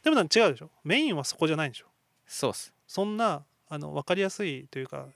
[0.02, 0.70] でもなんか違うでしょ？
[0.85, 1.87] メインはそこじゃないんでしょ？
[2.26, 2.72] そうっす。
[2.87, 5.07] そんなあの分かりやすいというか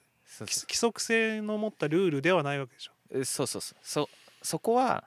[0.40, 2.92] 規則性の持ったルールではないわけでしょ？
[3.10, 3.78] うそうそうそう。
[3.82, 4.08] そ
[4.42, 5.04] そこは、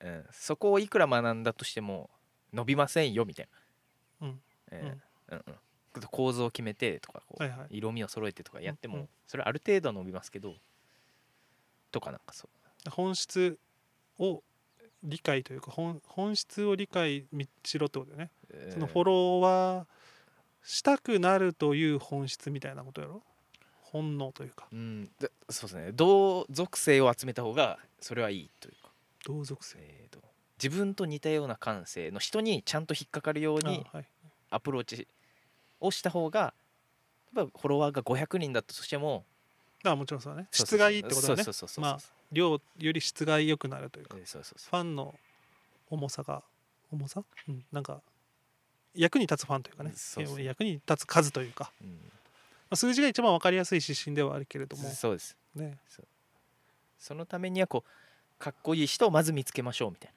[0.00, 2.10] うん、そこをいくら学んだとしても
[2.52, 3.48] 伸びませんよみたい
[4.20, 4.40] な、うん。
[4.70, 5.44] えーうん。
[5.46, 5.58] うん
[6.10, 7.76] 構造を決めてとかこう、はいはい。
[7.76, 9.08] 色味を揃えてとかやっても、うんうん。
[9.26, 10.54] それある程度は伸びますけど
[11.90, 12.48] とかなんかそ
[12.86, 12.90] う。
[12.90, 13.58] 本質
[14.18, 14.42] を
[15.02, 17.26] 理解というか本本質を理解
[17.62, 18.30] しろってことだよね、
[18.70, 19.86] そのフォロワー
[20.62, 23.22] したくなるという本質みたいなことやろ？
[23.82, 24.68] 本能というか。
[24.72, 25.04] うん。
[25.20, 25.92] でそうですね。
[25.92, 28.90] 同属性を集めた方がそれはいいというか、
[29.26, 29.76] 同属性。
[29.78, 30.31] えーと
[30.62, 33.84] 自分と似たような感性の人にちゃんと引っかかるように
[34.50, 35.08] アプローチ
[35.80, 36.54] をした方が
[37.34, 39.24] 例えばフォロワーが500人だったとしても
[39.84, 40.46] あもちろんそうだね。
[40.52, 41.44] 質がいいってことだね。
[41.78, 41.98] まあ
[42.30, 44.16] 量より質が良くなるというか。
[44.16, 45.14] ファンの
[45.90, 46.42] 重さが
[46.92, 48.00] 重さ、うん、なんか
[48.94, 49.92] 役に立つファンというかね。
[49.96, 50.42] そうそう。
[50.42, 51.90] 役に立つ数というか、う、うん。
[51.90, 51.96] ま
[52.70, 54.88] あ、数字が一番分かりやすい指針ではあるけれども。
[54.90, 55.36] そうです。
[55.54, 55.78] ね。
[56.98, 60.14] そのためにはこうかっこいい人をまず見つけましょうみたいな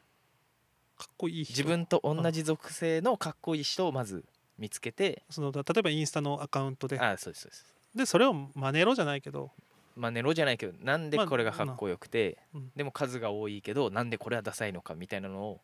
[0.97, 1.51] かっこいい人。
[1.51, 4.23] 自分と同じ属性のかっこいい人をまず
[4.57, 5.23] 見つけて。
[5.29, 6.99] その例えばインスタのアカウントで。
[6.99, 7.65] ああそうですそうです。
[7.95, 9.51] でそれを真似ろじゃないけど。
[9.95, 12.71] まあネロじゃないけどなんでまあこれがかっこよくて、うん。
[12.75, 15.61] でも数が多いけどなんでこれはダサいのかみたいなのを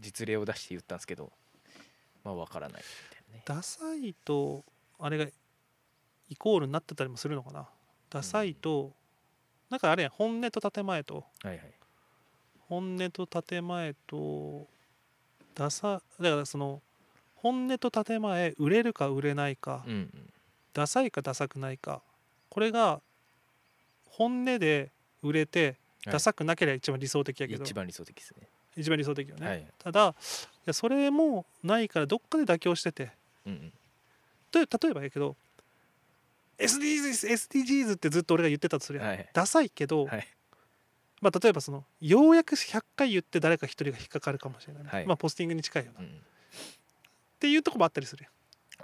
[0.00, 1.32] 実例を出して言ったんですけど
[2.22, 3.42] まあわからないみたいなね。
[3.46, 4.64] ダサいと
[4.98, 5.26] あれが
[6.28, 7.68] イコールになってたりもするのかな。
[8.10, 8.92] ダサいと、
[9.70, 11.24] なんかあれや本音と建前と。
[11.42, 11.72] はいはい
[12.70, 14.66] 本音と建前と
[15.56, 16.80] ダサだからその
[17.34, 20.10] 本音と建前売れるか売れないか、うんうん。
[20.72, 22.00] ダサいかダサくないか
[22.48, 23.00] これが
[24.08, 24.90] 本音で
[25.22, 26.12] 売れてはい。
[26.12, 28.46] ダサくなければ一番理想的やけど、一番理想的ですね。
[28.76, 29.66] 一番理想的よね、はい。
[29.78, 30.14] ただい
[30.64, 33.10] やそれもないからどっかで妥協してて
[33.44, 33.72] うんうん。
[34.50, 35.36] と例えばやけど
[36.58, 39.28] SDGs, SDGs ってずっと俺が言ってたとするやん、はい。
[39.32, 40.26] ダサいけど、はい
[41.20, 45.06] まあ、例えばそのようやく100回言って誰か一人が引っかかるかもしれない、はい。
[45.06, 46.22] まあポスティングに近いよな、っうん。
[47.38, 48.26] ていうとこもあったりする。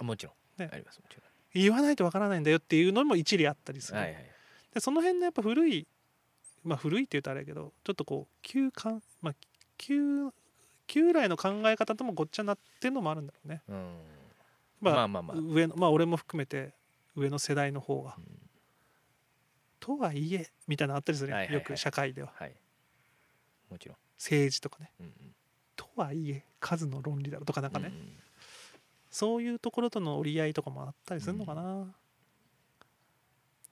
[0.01, 1.17] もちろん、ねありますもち
[1.53, 4.25] 言わないとわからないんだよっていうのも一理あったりする、ろんはいはい。
[4.73, 5.87] でその辺のやっぱ古い
[6.63, 9.33] まあ古いって言うとあれやけどちょっとこう旧感まあ
[9.77, 10.29] 旧
[10.85, 13.97] 旧来の考え方ともごっちゃになってるのもあるんだろうね、うん。
[14.81, 15.37] まあ、まあまあまあ。
[15.37, 16.73] 上のまあ俺も含めて
[17.15, 18.46] 上の世代の方が、うん
[19.87, 21.55] とはいえみたいなのあったりするはいはいはい。
[21.55, 22.33] よく社会では。
[22.35, 22.53] はい。
[23.71, 23.97] もちろん。
[24.17, 24.91] 政治とかね。
[24.99, 25.13] うんうん。
[25.77, 28.09] とはいえ数の論理だろとかなんかね、うんうん。
[29.09, 31.95] そういうところとの折り合いとかもあったりするのかな、うん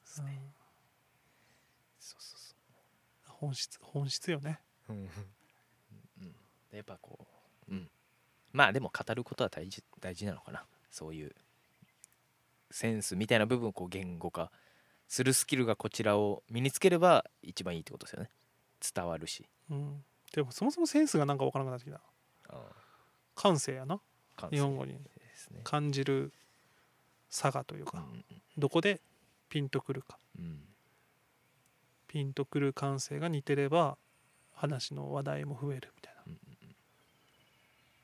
[0.08, 2.56] そうそうそ
[3.34, 4.62] 本質本質よね。
[4.88, 5.10] うん
[6.72, 7.28] やっぱこ
[7.68, 7.90] ううん。
[8.54, 10.64] まあでも語ることは大事大事なのかな。
[10.90, 11.36] そういう
[12.72, 14.50] センスみたいな部分をこう言語化
[15.08, 18.30] するスキルがこちらを身につければ一番いいってことですよね。
[18.94, 19.48] 伝わるし。
[19.70, 20.04] うん。
[20.34, 22.02] でもそもそもセンスがなんか分からなくなってきた
[23.36, 24.00] 感性やな。
[24.52, 24.98] 日本語に。
[25.64, 26.34] 感じる
[27.30, 27.86] 差がといううん。
[27.86, 28.06] か、
[28.58, 29.02] どこで
[29.50, 30.18] ピンとくるか。
[30.38, 30.60] うん。
[32.08, 33.98] ピンとくる感性が似てれば
[34.54, 36.24] 話の話題も増えるみたいな、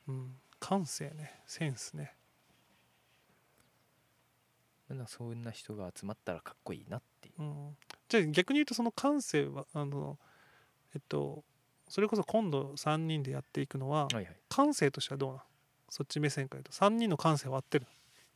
[0.08, 0.16] うん。
[0.16, 1.42] うん、感性ね。
[1.46, 2.14] センスね
[4.92, 7.42] なんなそんな人が集まったらかっこいいなっていう。
[7.42, 7.78] うん、
[8.10, 10.18] じゃあ逆に言うとその感性はあの
[10.94, 11.44] えっと
[11.88, 14.36] それこそ今度3人でやっていくのははいはい。
[14.50, 15.42] 感性としてはどうなん？
[15.90, 16.86] そっち目線から言うと。
[16.86, 17.88] 3人の感性は合ってる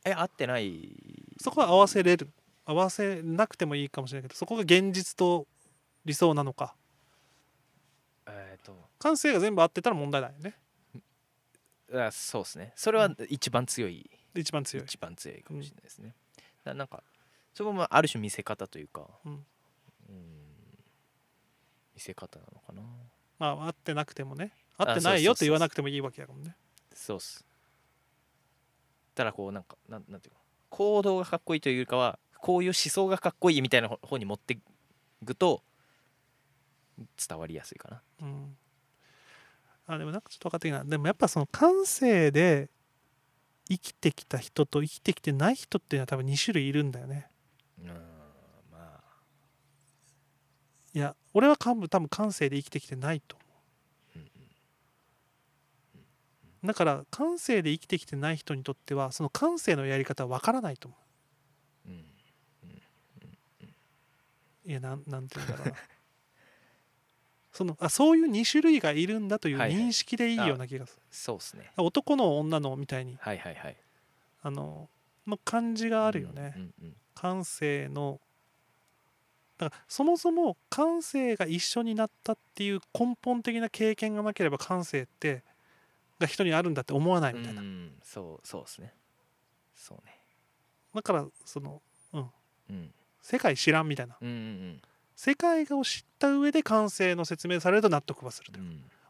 [0.04, 1.34] え合ってない。
[1.40, 2.30] そこは合わせれる。
[2.64, 5.46] 合わせなくてもいいかもしれないけどそこが現実と
[6.04, 6.74] 理想なのか。
[8.26, 8.76] えっ、と。
[8.98, 10.54] 感性が全部合ってたら問題ないよね。
[11.92, 12.72] あそうですね。
[12.74, 14.86] それは一番強い、一番強い。
[14.86, 16.14] 一番強いかもしれないですね、
[16.66, 17.02] ななんか
[17.54, 19.08] それもまあある種見せ方というか。
[19.24, 19.32] うん。
[19.32, 19.40] うん。
[21.94, 22.82] 見せ方なのかな。
[23.38, 24.52] まあ合ってなくてもね。
[24.76, 26.54] 合ってないよって言わなくてもいいわけやもんね。
[26.94, 27.44] そうっす。
[29.14, 34.58] ただこうなんかなんなんていうか行動がかっこいいというよりかはこういう思想がかっこいいみたいな方方に持ってい
[35.24, 35.62] くと
[37.26, 38.02] 伝わりやすいかな。
[38.22, 38.56] うん。
[39.86, 40.84] あでもなんかちょっと分かってきたな。
[40.84, 42.68] でもやっぱその感性で
[43.68, 47.28] 生きてきた人と生きてきてない人っていうのは多分2種類いるんだよね。
[47.80, 47.94] うんま
[48.74, 49.00] あ。
[50.94, 53.46] いや俺は多分多分感性で生きてきてないと思う。
[56.66, 60.96] だから感性で生きてきてない人にとってはその感性のやり方は分からないと思
[61.86, 61.90] う。
[61.90, 61.96] んう
[64.64, 65.74] いやなんなんて言うんだろうな。
[67.52, 69.80] そのあそういう2種類がいるんだというはいはい。
[69.80, 71.72] 認識でいいような気がする、そうっすね。
[71.78, 73.76] 男の女のみたいにはいはいはい。
[74.42, 74.88] あの
[75.26, 78.20] の感じがあるよね、うんうん感性の。
[79.56, 85.42] だからそもそも感性が一緒になったっていう根本的な経験がなければ感性って
[86.20, 88.92] が人にあるんだって思わないみたいな、うんそうそうですね。
[89.74, 90.18] そうね。
[90.94, 91.80] だからその
[92.12, 92.18] う
[92.72, 92.92] ん。
[93.22, 94.18] 世界知らんみたいな。
[94.20, 94.82] うんうん
[95.16, 98.66] 世界を知った上で感性の説明されると納得はするとうい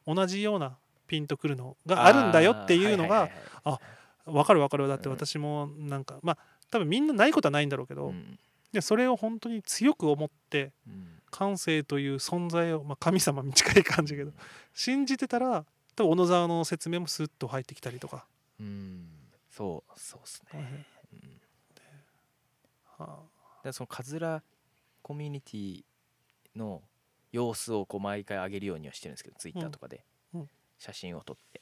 [0.06, 0.14] うん。
[0.14, 3.80] 同じようなピンとくるのがあるんだよっていうのがあーはいはいは
[4.28, 4.32] い。
[4.32, 4.88] 分かる分かる。
[4.88, 6.38] だってうん私もなんかまあ
[6.70, 8.38] 多分みんなないことはないんだろうけど、うん。
[8.72, 11.12] でそれを本当に強く思ってうん。
[11.30, 14.32] 感性という存在を、まあ、神様に近い感じだけど
[14.72, 18.26] 信じてたら多分小野沢の説明もスッと入ってきたりとか、
[18.58, 19.06] うん。
[19.50, 20.86] そうそうっすね。
[21.12, 21.40] うん。
[23.06, 23.18] は
[23.64, 24.42] でそのカズラ
[25.02, 25.84] コミュニティ
[26.56, 26.82] の
[27.32, 29.96] 様子をこう毎回上げるようにはしてるんですけどツイッターとかで。
[29.96, 30.02] うん
[30.78, 31.60] 写真を撮って。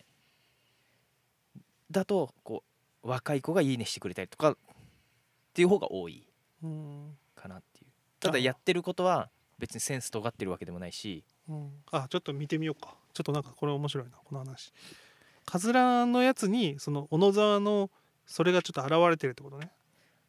[1.90, 2.64] だとこ
[3.02, 4.56] う若い子がいいねしてくれたりとかっ
[5.52, 6.26] ていう方が多い
[7.34, 7.86] かなっていう。
[8.20, 11.24] ただあやってることは別にセンス尖ってるわけでもないし。
[11.48, 12.94] うん、あちょっと見てみようか。
[13.12, 14.72] ちょっとなんかこれ面白いなこの話。
[15.44, 17.90] カズラのやつにその小野沢の
[18.26, 19.70] それがちょっと現れてるってことね。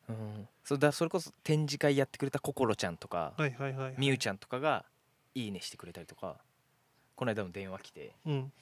[0.10, 0.48] うん。
[0.64, 4.86] そうだそれこそ展示会やってくれた心ちゃんとかはいはいはい、ちゃんとかが
[5.34, 6.38] いいねしてくれたりとか
[7.16, 8.14] この間も電話来て。
[8.26, 8.52] うん「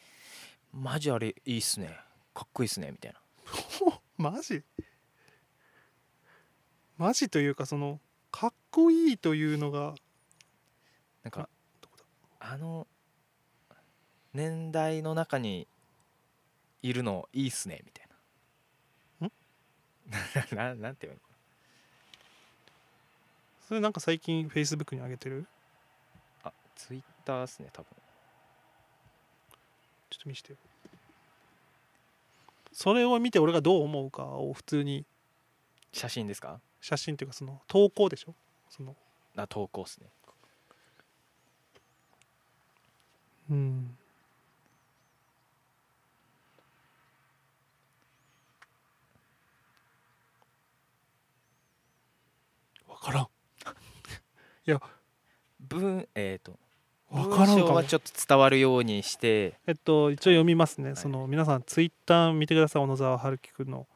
[0.73, 1.97] マジあれいいっすね。
[2.33, 3.19] かっこいいっすね」みたいな。
[4.17, 4.63] マジ？
[6.97, 7.99] マジというかその
[8.31, 9.93] かっこいいというのが
[11.23, 11.47] なんか
[12.39, 12.87] あの
[14.33, 15.67] 年代の中に
[16.81, 17.81] いるのいいっすね。
[17.85, 18.13] みたいな。
[20.73, 21.19] ななんていうの？
[23.67, 25.45] それなんか最近フェイスブックに上げてる？
[26.43, 27.89] あツイッターっすね多分
[30.13, 30.57] ちょっと見してよ。
[32.71, 35.05] それを見て俺がどう思うかを普通に。
[35.91, 36.59] 写真ですか？
[36.81, 38.35] 写真っていうかその投稿でしょ？
[38.69, 38.95] その。
[39.35, 40.07] あ投稿っすね。
[43.49, 43.97] うん。
[52.87, 53.27] 分からん。
[55.59, 56.62] 文えっ、と分
[57.13, 57.67] 文からんかも。
[57.67, 59.53] 章はちょっと伝わるようにして。
[59.67, 60.95] えっと一応読みますね、い。
[60.95, 63.87] その皆さんツイッター見てください小野沢春樹くんの。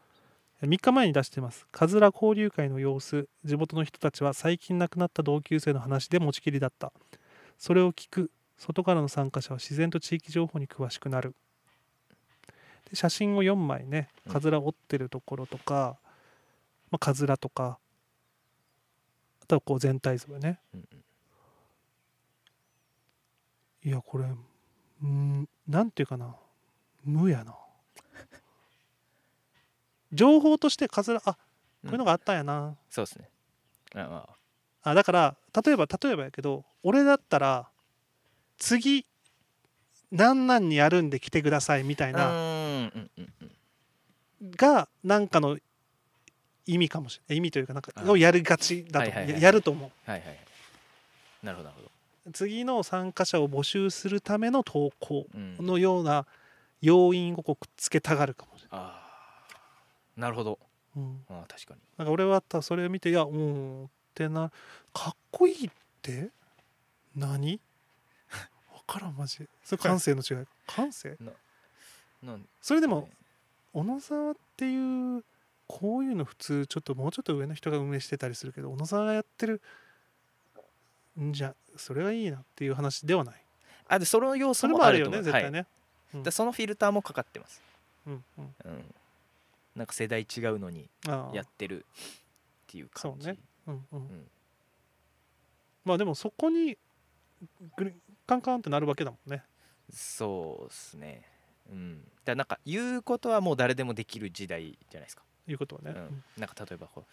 [0.61, 3.27] 3日前に出してます「かずら交流会の様子。
[3.43, 6.93] 地元の人たちは最近亡くなった同級生の話で持ちきりだった。
[7.57, 8.31] それを聞く。
[8.57, 11.35] 外からの参加者は自然と地域情報に詳しくなる。
[12.89, 14.33] で写真を4枚ねうん。
[14.33, 15.97] かずら折ってるところとか、
[16.89, 17.77] まあ、かずらとか
[19.41, 20.59] あとはこう全体像よね。
[20.73, 21.03] うんうん
[23.87, 24.25] いやこれ
[25.01, 26.35] うんなんていうかな。
[27.05, 27.55] 無やな。
[30.11, 31.39] 情報としてかずらあこ
[31.85, 33.29] ういうのがあったんやな、そうですね。
[33.95, 34.29] あま
[34.83, 34.93] あ。
[34.93, 37.69] だから例えば例えばやけど俺だったら
[38.57, 39.05] 次
[40.11, 42.91] 何々にやるんで来てくださいみたいあうな
[44.51, 45.57] がなんかの
[46.65, 50.39] 意味かもしれない意味というかなんかあをやりがちだと、はいはいはいややると思はいはいはい。
[51.41, 51.87] なるほどなるほど。
[51.87, 51.96] う
[52.33, 55.57] 次の参加者を募集するための投稿うん。
[55.59, 56.25] のような
[56.81, 59.01] 要因をこうくっつけたがるかもしれあ
[59.53, 59.57] あ
[60.19, 60.59] なるほど。
[60.95, 61.79] ない、うん、ああ確かに。
[61.97, 64.51] なんか俺はたそれを見ていやうんってな
[64.93, 65.71] かっこいいっ
[66.01, 66.29] て？
[67.15, 67.59] 何？
[68.73, 70.45] わからんマジそれ感性の違い。
[70.65, 71.17] 感性？
[72.23, 72.45] なん？
[72.61, 73.09] それでも
[73.73, 75.23] 小野沢っていう
[75.67, 79.59] こういうの普通ちょっともうちょっと上の人が運営してたりするけど小野沢がやってるん
[81.17, 83.35] じゃそれがいいなっていう話ではない。
[83.87, 85.65] あでその要そ素もあるよね絶対ね、
[86.13, 87.61] はそのフィルターもかかってます。
[88.05, 88.55] うんうん。
[88.65, 88.95] うん。
[89.75, 90.89] なんか世代違うのに
[91.33, 92.01] やってるっ
[92.67, 93.25] ていう感じ。
[93.25, 93.39] そうね。
[93.67, 93.99] うんうん。
[93.99, 94.27] ん。
[95.85, 96.77] まあでもそこに
[98.25, 99.43] カンカンってなるわけだもんね。
[99.91, 101.23] そうっすね。
[101.71, 102.01] うん。
[102.25, 105.23] だなんか言うことはもう誰でもできる時代じゃないですか。
[105.47, 107.09] いうことはね、うん、なんか例えばこう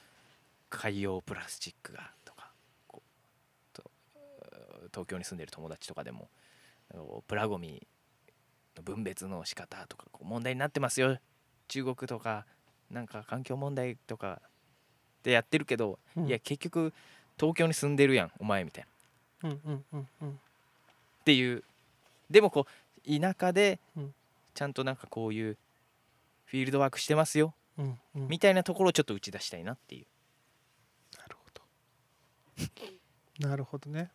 [0.70, 2.10] 海洋プラスチックが
[4.94, 6.28] 東京に住んでる友達とかでも
[7.26, 7.84] プラゴミ
[8.76, 11.18] の分別の仕方とかこう問題になってますよ。
[11.68, 12.46] 中国とか
[12.90, 14.40] なんか環境問題とか
[15.22, 16.26] でやってるけど、うん。
[16.26, 16.92] いや結局
[17.38, 18.86] 東京に住んでるやんお前みたい
[19.42, 19.50] な。
[19.50, 20.40] っうんうんうんうん。
[21.24, 21.64] ていう。
[22.30, 22.66] でもこ
[23.06, 24.14] う田舎でうん。
[24.54, 25.58] ちゃんとなんかこういう
[26.44, 27.54] フィールドワークしてますよ。
[27.78, 28.28] うんうん。
[28.28, 30.06] みたいなところをちょっと打ち出したいなっていう。
[31.18, 31.62] なるほど。
[33.48, 34.10] なるほどね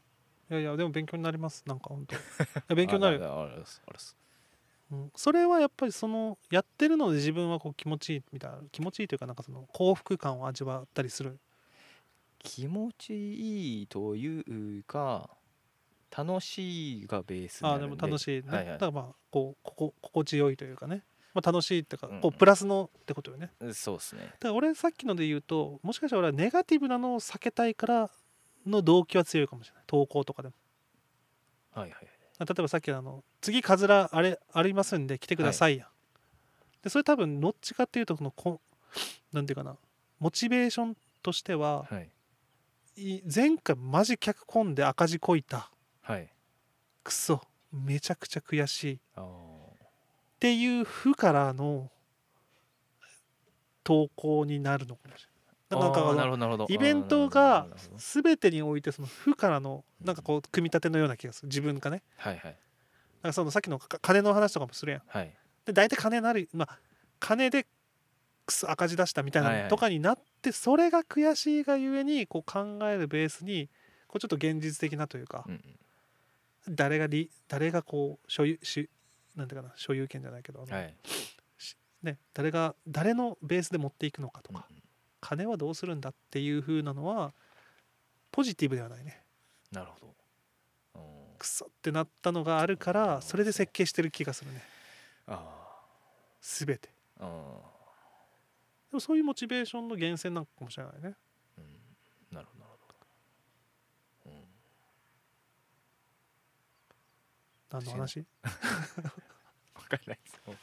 [0.49, 1.63] いやいやでも勉強になります。
[1.65, 2.15] なんか本当。
[2.15, 2.17] い
[2.69, 3.23] や勉強になる。
[3.23, 3.59] ああああああ
[4.91, 11.39] うん、それはやっぱりそのやってるので自分はこう気持ちいいみたいな気持ちいいというかなんかその幸福感を味わったりする。
[12.39, 15.29] 気持ちいいというか
[16.15, 18.65] 楽しいがベースにああでも楽しいね、はいはい。
[18.73, 22.21] だからまあこうここ心地よいというかね、まあ、楽しいっていうか、うん。
[22.21, 23.51] こうプラスのってことよね。
[23.59, 23.73] うん。
[23.73, 24.21] そうですね。
[24.21, 28.09] だから俺さっきので言うともしかしたら俺はネガティブなのを避けたいから
[28.65, 29.83] の動機は強いかもしれない。
[29.87, 30.53] 投稿とかでも。
[31.71, 32.07] はいはい。
[32.39, 35.87] 例えばさっきのあの次カズラあれありますんで来てくださいやん、
[36.81, 38.61] でそれ多分どっちかっていうとこのこ
[39.33, 39.75] なんていうかな
[40.19, 42.09] モチベーションとしてははい。
[42.95, 45.69] い前回マジ客込んで赤字こいた。
[46.01, 46.29] はい。
[47.03, 47.41] クソ
[47.71, 48.93] めちゃくちゃ悔しい。
[48.95, 49.27] っあ
[50.39, 51.89] ていう負からの
[53.83, 55.38] 投稿になるのかもしれない
[55.69, 57.67] なんかイベントが
[57.97, 61.47] 全てにおいてその負からのなんかこう組み立てのような気がする。
[61.47, 62.01] 自分がね。
[62.17, 62.57] はいはい。
[63.21, 65.01] なんかそのさっきのか金の話とかもするやん。
[65.05, 65.31] はい。
[65.65, 66.79] で大体金なるまあ
[67.19, 67.67] 金で
[68.65, 73.69] 赤字出したみたいなとかになって、それが悔しいがゆえにこう考えるベースに
[74.07, 75.53] こうちょっと現実的なというか、うん
[76.67, 76.75] うん。
[76.75, 78.89] 誰がり誰がこう所有し
[79.35, 80.95] なんていうかな所有権じゃないけど、はい。
[82.01, 84.78] ね、誰が誰のベースで持っていくのかとか、うんうん
[85.21, 87.33] 金はどうするんだっていう風なのは
[88.31, 89.21] ポジティブではないね。
[89.71, 90.15] なるほど。
[90.95, 91.37] うん。
[91.37, 94.61] クソってなったのがあるからそれで設計してる気がするね。
[95.27, 95.59] あ
[96.41, 96.89] 全て。
[98.89, 101.15] でもそういうモチベーションの源泉なのかもしれないね。
[101.57, 101.61] ーう
[102.33, 102.35] ん。
[102.35, 104.31] なるほどなるほど。
[104.31, 104.43] うん。
[107.69, 108.25] 何の話？
[109.75, 110.41] わかんないです。
[110.45, 110.53] も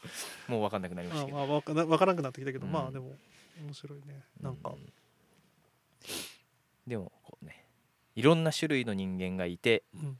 [0.49, 1.37] うもうわかんなくなりましたけど。
[1.41, 2.71] あまあわかなわからなくなってきたけど、うん。
[2.71, 3.15] まあでも
[3.61, 4.23] 面白いね。
[4.41, 4.77] なんか、う
[6.87, 7.65] でもこうね
[8.15, 10.17] いろんな種類の人間がいてうん。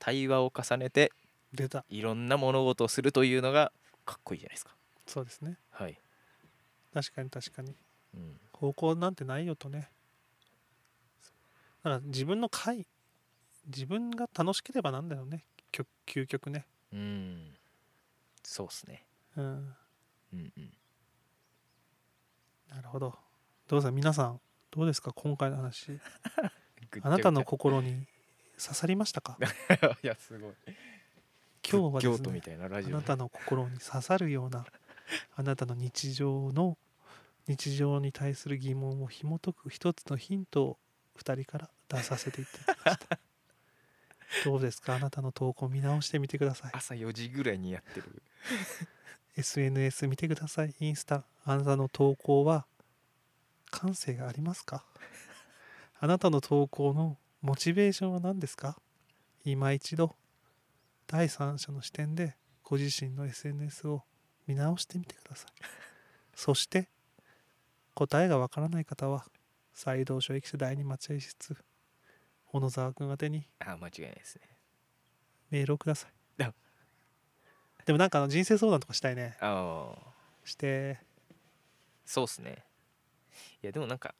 [0.00, 1.12] 対話を重ねて
[1.52, 1.84] 出た。
[1.90, 3.70] いろんな物事をするというのが
[4.04, 4.74] かっこいいじゃないですか。
[5.06, 5.58] そうですね。
[5.70, 6.00] はい、
[6.94, 7.76] 確かに確かに。
[8.14, 9.90] うん、方向なんてないよとね。
[11.82, 12.86] だから自分の回
[13.66, 15.44] 自分が楽しければなんだよね。
[15.70, 16.66] 究究極ね。
[16.92, 17.54] うん。
[18.42, 19.04] そうっすね。
[19.36, 19.44] うん。
[19.44, 20.72] うんうん
[22.70, 23.14] なるほど。
[23.68, 24.40] どうぞ皆さん
[24.70, 25.12] どうですか？
[25.12, 25.98] 今回の話。
[27.02, 28.06] あなたの心に
[28.62, 29.36] 刺さりましたか？
[30.02, 30.54] いやすごい。
[31.68, 34.64] 今日はですね京都みたいなラジオあなたの心に刺さるような
[35.36, 36.78] あなたの日常の
[37.46, 40.78] 日常に対する疑問を紐解く一つのヒントを
[41.18, 43.18] 2人から出させていただきました。
[44.44, 44.94] どうですか？
[44.94, 46.70] あなたの投稿見直してみてください。
[46.74, 48.22] 朝4時ぐらいにやってる
[49.36, 50.74] SNS 見てください。
[50.80, 51.24] インスタ。
[51.44, 52.66] あなたの投稿は
[53.70, 54.84] 感性がありますか？
[55.98, 58.76] あなたの投稿のモチベーションは何ですか？
[59.44, 60.16] 今一度
[61.06, 64.02] 第三者の視点でご自身の SNS を
[64.46, 65.50] 見直してみてください。
[66.34, 66.88] そして
[67.94, 69.24] 答えがわからない方は
[69.74, 71.56] 西道所駅舎第二待合室。
[72.52, 74.42] 小野沢君宛てにあ間違いないですね。
[75.50, 76.42] メールをください。
[76.42, 76.52] あ
[77.90, 79.36] でもなんかあの人生相談とかしたいね。
[79.40, 80.12] ああ
[80.44, 81.00] して。
[82.06, 82.64] そうっすね。
[83.64, 84.14] いやでもなんか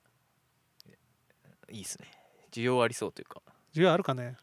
[1.70, 2.08] いいっすね。
[2.50, 3.40] 需要ありそうというか。
[3.72, 4.34] 需要あるかね。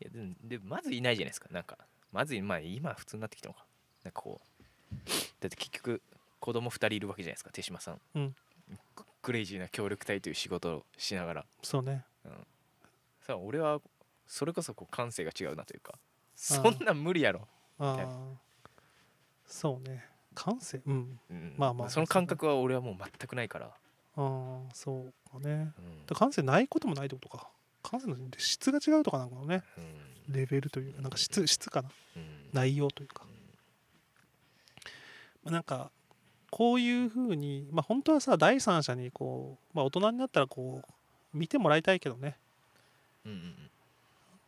[0.00, 1.48] いやでもでもまずいないじゃないですか。
[1.50, 1.78] なんか
[2.12, 3.66] まずまあ今は普通になってきたのか。
[4.04, 4.94] なんかこう
[5.40, 6.00] だって結局
[6.38, 8.36] 子供2人いるわけじゃないですか手島さん、うん。
[9.20, 11.46] クレイジーな協力隊という仕事をしながら。
[11.64, 12.04] そうね。
[13.20, 13.80] さあ俺は
[14.28, 15.98] それこそこう感性が違うなというか。
[16.36, 17.48] そあんなん無理やろ、
[17.78, 18.18] あ
[19.46, 20.04] そうね。
[20.34, 20.80] 感性。
[20.86, 21.18] うん。
[21.30, 21.54] うん。
[21.56, 21.90] まあまあ。
[21.90, 23.70] その感覚は俺はもう全くないから、あ
[24.16, 25.72] あそうかね。
[25.78, 26.06] うん。
[26.06, 27.48] だ感性ないこともないってことか。
[27.82, 29.62] 感性の質が違うとかなんかもね。
[30.28, 30.34] うん。
[30.34, 31.90] レベルというかなんか質質かな。
[32.16, 32.48] うん。
[32.52, 33.24] 内容というか。
[35.44, 35.90] まあなんか
[36.50, 42.36] こういうふうにまあ本当はさ第三者にこうまあ大人になったらこう見てもらいたいけどね。
[43.24, 43.54] うんうん。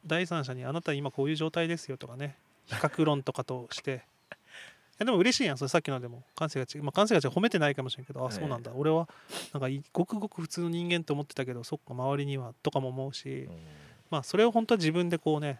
[0.06, 2.36] 第三者にあなた今こういう状態ですよとかね
[2.70, 3.90] 比較論とかとして。
[3.92, 6.24] いやでも嬉しいやんそれさっきのでも。
[6.36, 8.70] 感性が違う、まあ、感性が違う褒めてないかもしれんけどあええそうなんだ。
[8.74, 9.08] 俺は
[9.52, 13.58] なんかいごくごく普通の人間と思ってたけどそっか周りにはとかも思うしうん。
[14.10, 15.58] まあそれを本当は自分でこうね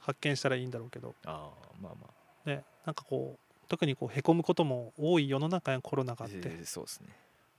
[0.00, 1.14] 発見したらいいんだろうけど。
[1.24, 2.06] ああまあま
[2.46, 2.48] あ。
[2.48, 6.36] ねなんかこう特にこうへこむことも多い世の中やコロナがあって。
[6.36, 7.08] えーそうですね。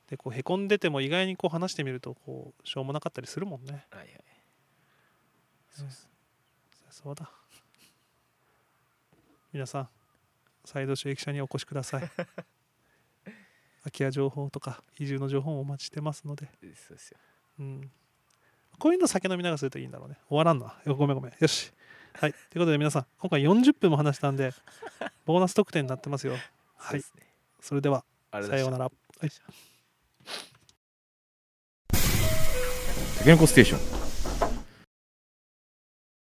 [0.09, 3.87] でこうへこんでても意外にこう話してみるとこうしょうもなかったりするもんね。
[3.89, 4.09] はいはい。
[5.71, 5.87] そう
[6.91, 7.31] そうだ
[9.53, 9.89] 皆さん
[10.65, 12.09] サイド収益者にお越しください。
[13.83, 17.19] 空き家情報とか移住の情報もお待ちしてますので、そうですよ。
[17.59, 17.91] うん、
[18.79, 20.17] こういうの酒飲みながらするといいんだろうね。
[20.27, 20.81] 終わらんな。
[20.85, 21.33] よごめんごめん。
[21.37, 21.71] よし。
[22.13, 22.33] はい。
[22.33, 24.53] ということで皆さん今回40分も話したんで
[25.25, 26.35] ボーナス特典になってますよ。
[26.77, 26.99] はい。
[26.99, 27.03] ね。
[27.59, 28.91] それではさようなら、は
[29.27, 29.29] い。
[33.19, 34.02] タケノコステーション